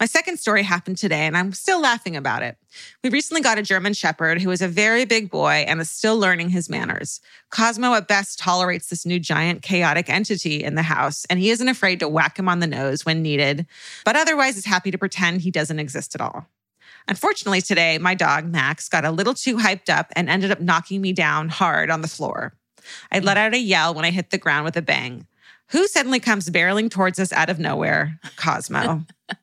My 0.00 0.06
second 0.06 0.38
story 0.38 0.64
happened 0.64 0.98
today, 0.98 1.26
and 1.26 1.36
I'm 1.36 1.52
still 1.52 1.80
laughing 1.80 2.16
about 2.16 2.42
it. 2.42 2.56
We 3.04 3.10
recently 3.10 3.40
got 3.40 3.58
a 3.58 3.62
German 3.62 3.92
Shepherd 3.92 4.42
who 4.42 4.50
is 4.50 4.60
a 4.60 4.66
very 4.66 5.04
big 5.04 5.30
boy 5.30 5.64
and 5.68 5.80
is 5.80 5.90
still 5.90 6.18
learning 6.18 6.48
his 6.48 6.68
manners. 6.68 7.20
Cosmo, 7.50 7.94
at 7.94 8.08
best, 8.08 8.38
tolerates 8.38 8.88
this 8.88 9.06
new 9.06 9.20
giant 9.20 9.62
chaotic 9.62 10.10
entity 10.10 10.64
in 10.64 10.74
the 10.74 10.82
house, 10.82 11.24
and 11.30 11.38
he 11.38 11.50
isn't 11.50 11.68
afraid 11.68 12.00
to 12.00 12.08
whack 12.08 12.36
him 12.36 12.48
on 12.48 12.58
the 12.58 12.66
nose 12.66 13.06
when 13.06 13.22
needed, 13.22 13.64
but 14.04 14.16
otherwise 14.16 14.56
is 14.56 14.64
happy 14.64 14.90
to 14.90 14.98
pretend 14.98 15.40
he 15.40 15.52
doesn't 15.52 15.78
exist 15.78 16.16
at 16.16 16.20
all. 16.20 16.48
Unfortunately, 17.06 17.60
today, 17.60 17.98
my 17.98 18.14
dog, 18.14 18.46
Max, 18.46 18.88
got 18.88 19.04
a 19.04 19.10
little 19.10 19.34
too 19.34 19.56
hyped 19.56 19.88
up 19.88 20.12
and 20.16 20.28
ended 20.28 20.50
up 20.50 20.60
knocking 20.60 21.00
me 21.00 21.12
down 21.12 21.48
hard 21.48 21.90
on 21.90 22.00
the 22.00 22.08
floor. 22.08 22.54
I 23.10 23.20
let 23.20 23.36
out 23.36 23.54
a 23.54 23.58
yell 23.58 23.94
when 23.94 24.04
I 24.04 24.10
hit 24.10 24.30
the 24.30 24.38
ground 24.38 24.64
with 24.64 24.76
a 24.76 24.82
bang. 24.82 25.26
Who 25.68 25.86
suddenly 25.86 26.20
comes 26.20 26.50
barreling 26.50 26.90
towards 26.90 27.18
us 27.18 27.32
out 27.32 27.50
of 27.50 27.58
nowhere? 27.58 28.18
Cosmo. 28.36 29.04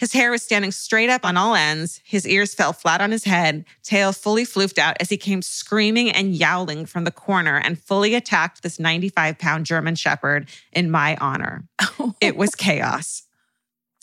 His 0.00 0.14
hair 0.14 0.30
was 0.30 0.42
standing 0.42 0.72
straight 0.72 1.10
up 1.10 1.26
on 1.26 1.36
all 1.36 1.54
ends. 1.54 2.00
His 2.04 2.26
ears 2.26 2.54
fell 2.54 2.72
flat 2.72 3.02
on 3.02 3.10
his 3.10 3.24
head, 3.24 3.66
tail 3.82 4.14
fully 4.14 4.44
floofed 4.44 4.78
out 4.78 4.96
as 4.98 5.10
he 5.10 5.18
came 5.18 5.42
screaming 5.42 6.10
and 6.10 6.34
yowling 6.34 6.86
from 6.86 7.04
the 7.04 7.10
corner 7.10 7.58
and 7.58 7.78
fully 7.78 8.14
attacked 8.14 8.62
this 8.62 8.80
95 8.80 9.38
pound 9.38 9.66
German 9.66 9.94
Shepherd 9.96 10.48
in 10.72 10.90
my 10.90 11.16
honor. 11.20 11.64
It 12.22 12.36
was 12.36 12.54
chaos. 12.54 13.24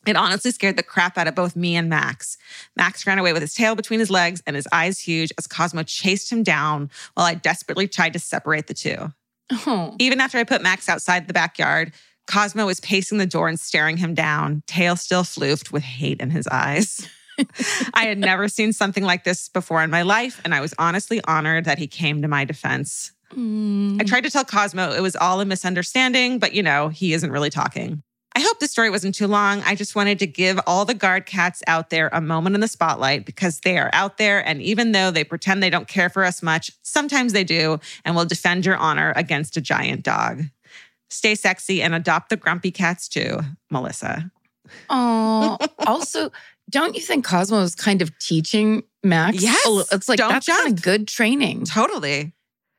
It 0.06 0.16
honestly 0.16 0.52
scared 0.52 0.78
the 0.78 0.84
crap 0.84 1.18
out 1.18 1.28
of 1.28 1.36
both 1.36 1.56
me 1.56 1.76
and 1.76 1.90
Max. 1.90 2.38
Max 2.76 3.06
ran 3.06 3.20
away 3.20 3.34
with 3.34 3.42
his 3.42 3.54
tail 3.54 3.76
between 3.76 4.00
his 4.00 4.10
legs 4.10 4.42
and 4.46 4.56
his 4.56 4.68
eyes 4.72 5.00
huge 5.00 5.32
as 5.38 5.48
Cosmo 5.48 5.84
chased 5.84 6.32
him 6.32 6.44
down 6.44 6.90
while 7.16 7.26
I 7.26 7.34
desperately 7.34 7.88
tried 7.88 8.14
to 8.14 8.20
separate 8.20 8.68
the 8.68 8.74
two. 8.74 9.14
Oh. 9.52 9.96
Even 10.00 10.20
after 10.20 10.38
I 10.38 10.44
put 10.44 10.62
Max 10.62 10.90
outside 10.90 11.28
the 11.28 11.34
backyard, 11.34 11.94
Cosmo 12.28 12.66
was 12.66 12.80
pacing 12.80 13.18
the 13.18 13.26
door 13.26 13.48
and 13.48 13.60
staring 13.60 13.98
him 13.98 14.14
down, 14.14 14.64
tail 14.68 14.96
still 14.96 15.24
floofed 15.24 15.72
with 15.72 15.84
hate 15.84 16.20
in 16.20 16.30
his 16.30 16.48
eyes. 16.48 17.08
I 17.94 18.06
had 18.06 18.18
never 18.18 18.48
seen 18.48 18.74
something 18.74 19.04
like 19.04 19.24
this 19.24 19.50
before 19.50 19.84
in 19.84 19.90
my 19.90 20.02
life, 20.02 20.42
and 20.44 20.54
I 20.54 20.62
was 20.62 20.74
honestly 20.78 21.22
honored 21.26 21.66
that 21.66 21.78
he 21.78 21.88
came 21.88 22.22
to 22.22 22.28
my 22.28 22.46
defense. 22.46 23.12
Mm. 23.34 24.02
I 24.02 24.04
tried 24.04 24.24
to 24.24 24.30
tell 24.30 24.46
Cosmo 24.46 24.92
it 24.92 25.02
was 25.02 25.16
all 25.16 25.42
a 25.42 25.46
misunderstanding, 25.46 26.40
but 26.40 26.54
you 26.54 26.64
know, 26.64 26.90
he 26.90 27.14
isn't 27.14 27.32
really 27.32 27.50
talking. 27.50 28.02
I 28.36 28.42
hope 28.42 28.60
the 28.60 28.68
story 28.68 28.92
wasn't 28.92 29.16
too 29.16 29.26
long. 29.26 29.64
I 29.66 29.74
just 29.74 29.96
wanted 29.96 30.20
to 30.20 30.28
give 30.28 30.60
all 30.68 30.86
the 30.86 30.94
guard 30.94 31.26
cats 31.26 31.64
out 31.66 31.90
there 31.90 32.12
a 32.14 32.22
moment 32.22 32.54
in 32.54 32.62
the 32.62 32.68
spotlight 32.68 33.26
because 33.26 33.62
they 33.62 33.80
are 33.80 33.90
out 33.94 34.20
there. 34.20 34.48
And 34.48 34.62
even 34.62 34.92
though 34.92 35.10
they 35.10 35.24
pretend 35.24 35.64
they 35.64 35.72
don't 35.72 35.88
care 35.88 36.08
for 36.08 36.24
us 36.24 36.44
much, 36.44 36.70
sometimes 36.84 37.34
they 37.34 37.44
do 37.44 37.80
and 38.06 38.16
will 38.16 38.26
defend 38.26 38.64
your 38.64 38.78
honor 38.78 39.12
against 39.16 39.58
a 39.58 39.62
giant 39.62 40.04
dog. 40.04 40.44
Stay 41.10 41.36
sexy 41.36 41.82
and 41.82 41.94
adopt 41.94 42.30
the 42.30 42.38
grumpy 42.38 42.72
cats 42.72 43.08
too, 43.08 43.40
Melissa. 43.72 44.30
Oh, 44.90 45.58
also, 45.88 46.32
don't 46.70 46.96
you 46.96 47.02
think 47.02 47.26
Cosmo 47.26 47.62
is 47.62 47.76
kind 47.76 48.02
of 48.02 48.18
teaching 48.20 48.84
Max? 49.04 49.42
Yes. 49.42 49.62
Oh, 49.66 49.84
it's 49.92 50.10
like 50.10 50.18
Don't 50.18 50.30
that's 50.30 50.48
kind 50.48 50.74
of 50.78 50.82
good 50.82 51.08
training. 51.08 51.66
Totally. 51.66 52.34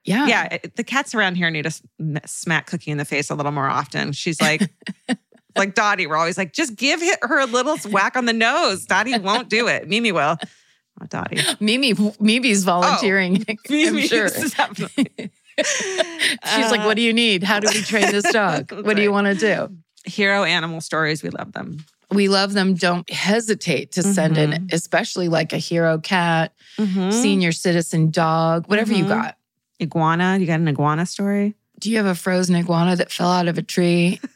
Yeah. 0.04 0.26
Yeah. 0.26 0.58
the 0.76 0.84
cats 0.84 1.14
around 1.14 1.36
here 1.36 1.50
need 1.50 1.64
to 1.64 1.80
smack 2.26 2.66
Cookie 2.66 2.90
in 2.90 2.98
the 2.98 3.04
face 3.04 3.30
a 3.30 3.34
little 3.34 3.52
more 3.52 3.68
often. 3.68 4.12
She's 4.12 4.40
like, 4.40 4.62
like 5.56 5.74
Dottie, 5.74 6.06
we're 6.06 6.16
always 6.16 6.38
like, 6.38 6.52
just 6.52 6.76
give 6.76 7.02
her 7.22 7.38
a 7.40 7.46
little 7.46 7.76
whack 7.90 8.16
on 8.16 8.24
the 8.26 8.32
nose. 8.32 8.84
Dottie 8.86 9.18
won't 9.18 9.48
do 9.48 9.68
it. 9.68 9.88
Mimi 9.88 10.12
will. 10.12 10.36
Oh, 11.00 11.06
Dottie. 11.08 11.40
Mimi, 11.60 11.94
Mimi's 12.20 12.64
volunteering. 12.64 13.44
Oh, 13.48 13.52
I'm 13.70 13.74
Mimi 13.94 14.06
sure. 14.06 14.28
definitely- 14.28 15.30
She's 16.54 16.70
like, 16.70 16.84
"What 16.84 16.96
do 16.96 17.02
you 17.02 17.12
need? 17.12 17.42
How 17.42 17.60
do 17.60 17.68
we 17.72 17.80
train 17.82 18.10
this 18.10 18.30
dog? 18.32 18.72
What 18.72 18.96
do 18.96 19.02
you 19.02 19.12
want 19.12 19.26
to 19.26 19.34
do?" 19.34 19.76
hero 20.04 20.44
animal 20.44 20.80
stories. 20.80 21.22
We 21.22 21.28
love 21.30 21.52
them. 21.52 21.84
We 22.10 22.28
love 22.28 22.54
them. 22.54 22.74
Don't 22.74 23.08
hesitate 23.10 23.92
to 23.92 24.02
send 24.02 24.38
in, 24.38 24.50
Mhm. 24.52 24.72
especially 24.72 25.28
like 25.28 25.52
a 25.52 25.58
hero 25.58 25.98
cat, 25.98 26.54
Mhm. 26.78 27.12
senior 27.12 27.52
citizen 27.52 28.10
dog, 28.10 28.66
whatever 28.68 28.94
you 28.94 29.04
Mhm. 29.04 29.08
got. 29.08 29.36
Iguana. 29.82 30.38
You 30.38 30.46
got 30.46 30.60
an 30.60 30.68
iguana 30.68 31.04
story? 31.04 31.56
Do 31.78 31.90
you 31.90 31.98
have 31.98 32.06
a 32.06 32.14
frozen 32.14 32.56
iguana 32.56 32.96
that 32.96 33.12
fell 33.12 33.30
out 33.30 33.48
of 33.48 33.58
a 33.58 33.62
tree? 33.62 34.20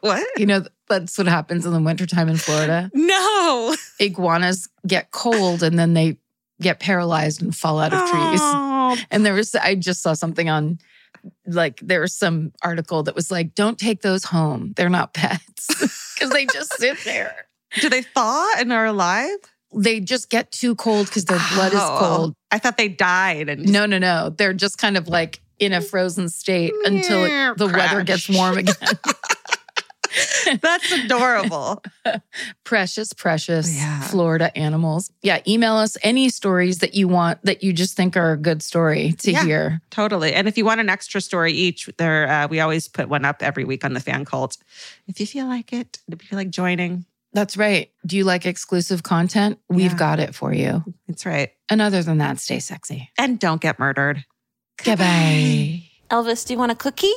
What? 0.00 0.26
You 0.38 0.46
know, 0.46 0.64
that's 0.88 1.18
what 1.18 1.26
happens 1.26 1.66
in 1.66 1.74
the 1.74 1.80
wintertime 1.80 2.30
in 2.30 2.38
Florida. 2.38 2.90
No. 2.94 3.76
Iguanas 3.98 4.66
get 4.86 5.10
cold 5.10 5.62
and 5.62 5.78
then 5.78 5.92
they 5.92 6.16
get 6.62 6.80
paralyzed 6.80 7.42
and 7.42 7.54
fall 7.54 7.78
out 7.78 7.92
of 7.92 8.00
trees. 8.08 8.40
And 9.10 9.24
there 9.26 9.34
was, 9.34 9.54
I 9.54 9.74
just 9.74 10.02
saw 10.02 10.12
something 10.14 10.48
on, 10.48 10.78
like, 11.46 11.80
there 11.80 12.00
was 12.00 12.14
some 12.14 12.52
article 12.62 13.02
that 13.04 13.14
was 13.14 13.30
like, 13.30 13.54
don't 13.54 13.78
take 13.78 14.02
those 14.02 14.24
home. 14.24 14.72
They're 14.76 14.88
not 14.88 15.12
pets 15.14 15.66
because 16.14 16.30
they 16.30 16.46
just 16.46 16.72
sit 16.78 16.98
there. 17.04 17.46
do 17.80 17.88
they 17.88 18.02
thaw 18.02 18.52
and 18.58 18.72
are 18.72 18.86
alive? 18.86 19.30
They 19.74 20.00
just 20.00 20.30
get 20.30 20.50
too 20.50 20.74
cold 20.74 21.06
because 21.06 21.24
their 21.26 21.40
blood 21.54 21.72
is 21.72 21.78
Oh. 21.80 21.96
cold. 22.00 22.34
I 22.50 22.58
thought 22.58 22.76
they 22.76 22.88
died. 22.88 23.48
And 23.48 23.70
No, 23.70 23.86
no, 23.86 23.98
no. 23.98 24.30
They're 24.30 24.52
just 24.52 24.78
kind 24.78 24.96
of 24.96 25.06
like 25.08 25.40
in 25.60 25.72
a 25.72 25.80
frozen 25.80 26.28
state 26.28 26.72
until 26.84 27.24
it, 27.24 27.58
the 27.58 27.66
weather 27.68 28.02
gets 28.02 28.28
warm 28.28 28.58
again. 28.58 28.74
That's 30.60 30.92
adorable. 30.92 31.82
precious, 32.64 33.12
precious 33.12 33.74
Yeah. 33.76 34.02
Florida 34.02 34.56
animals. 34.56 35.10
Yeah, 35.22 35.40
email 35.46 35.74
us 35.74 35.96
any 36.02 36.28
stories 36.28 36.78
that 36.78 36.94
you 36.94 37.08
want 37.08 37.42
that 37.44 37.62
you 37.62 37.72
just 37.72 37.96
think 37.96 38.16
are 38.16 38.32
a 38.32 38.36
good 38.36 38.62
story 38.62 39.12
to 39.20 39.30
Yeah. 39.32 39.44
hear. 39.44 39.80
totally. 39.90 40.32
And 40.34 40.48
if 40.48 40.58
you 40.58 40.64
want 40.64 40.80
an 40.80 40.88
extra 40.88 41.20
story 41.20 41.52
each, 41.52 41.88
there 41.98 42.28
uh, 42.28 42.48
we 42.48 42.60
always 42.60 42.88
put 42.88 43.08
one 43.08 43.24
up 43.24 43.42
every 43.42 43.64
week 43.64 43.84
on 43.84 43.92
the 43.94 44.00
fan 44.00 44.24
cult. 44.24 44.56
If 45.06 45.20
you 45.20 45.26
feel 45.26 45.46
like 45.46 45.72
it, 45.72 45.98
if 46.08 46.22
you 46.22 46.28
feel 46.28 46.38
like 46.38 46.50
joining, 46.50 47.04
That's 47.32 47.56
right. 47.56 47.92
Do 48.04 48.16
you 48.16 48.24
like 48.24 48.44
exclusive 48.44 49.04
content? 49.04 49.60
We've 49.68 49.92
Yeah. 49.92 49.96
got 49.98 50.18
it 50.18 50.34
for 50.34 50.52
you. 50.52 50.82
That's 51.06 51.24
right. 51.24 51.50
And 51.68 51.80
other 51.80 52.02
than 52.02 52.18
that, 52.18 52.40
stay 52.40 52.58
sexy. 52.58 53.08
And 53.16 53.38
don't 53.38 53.60
get 53.60 53.78
murdered. 53.78 54.24
Goodbye. 54.84 55.84
Elvis, 56.10 56.44
do 56.44 56.54
you 56.54 56.58
want 56.58 56.72
a 56.72 56.74
cookie? 56.74 57.12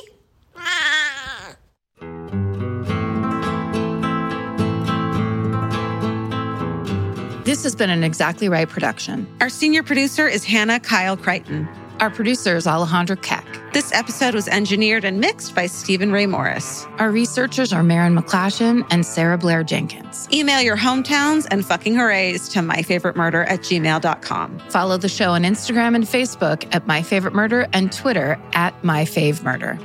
This 7.54 7.62
has 7.62 7.76
been 7.76 7.88
an 7.90 8.02
Exactly 8.02 8.48
Right 8.48 8.68
production. 8.68 9.32
Our 9.40 9.48
senior 9.48 9.84
producer 9.84 10.26
is 10.26 10.42
Hannah 10.42 10.80
Kyle 10.80 11.16
Crichton. 11.16 11.68
Our 12.00 12.10
producer 12.10 12.56
is 12.56 12.66
Alejandra 12.66 13.22
Keck. 13.22 13.46
This 13.72 13.92
episode 13.92 14.34
was 14.34 14.48
engineered 14.48 15.04
and 15.04 15.20
mixed 15.20 15.54
by 15.54 15.66
Stephen 15.66 16.10
Ray 16.10 16.26
Morris. 16.26 16.84
Our 16.98 17.12
researchers 17.12 17.72
are 17.72 17.84
Maren 17.84 18.18
McGlashan 18.18 18.84
and 18.90 19.06
Sarah 19.06 19.38
Blair 19.38 19.62
Jenkins. 19.62 20.26
Email 20.32 20.62
your 20.62 20.76
hometowns 20.76 21.46
and 21.48 21.64
fucking 21.64 21.94
hoorays 21.94 22.48
to 22.48 22.58
myfavoritemurder 22.58 23.48
at 23.48 23.60
gmail.com. 23.60 24.58
Follow 24.70 24.96
the 24.96 25.08
show 25.08 25.30
on 25.30 25.44
Instagram 25.44 25.94
and 25.94 26.02
Facebook 26.06 26.66
at 26.74 26.88
My 26.88 27.02
Favorite 27.02 27.34
Murder 27.34 27.68
and 27.72 27.92
Twitter 27.92 28.36
at 28.54 28.82
My 28.82 29.04
Fave 29.04 29.44
Murder. 29.44 29.78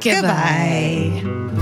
Goodbye. 0.00 1.61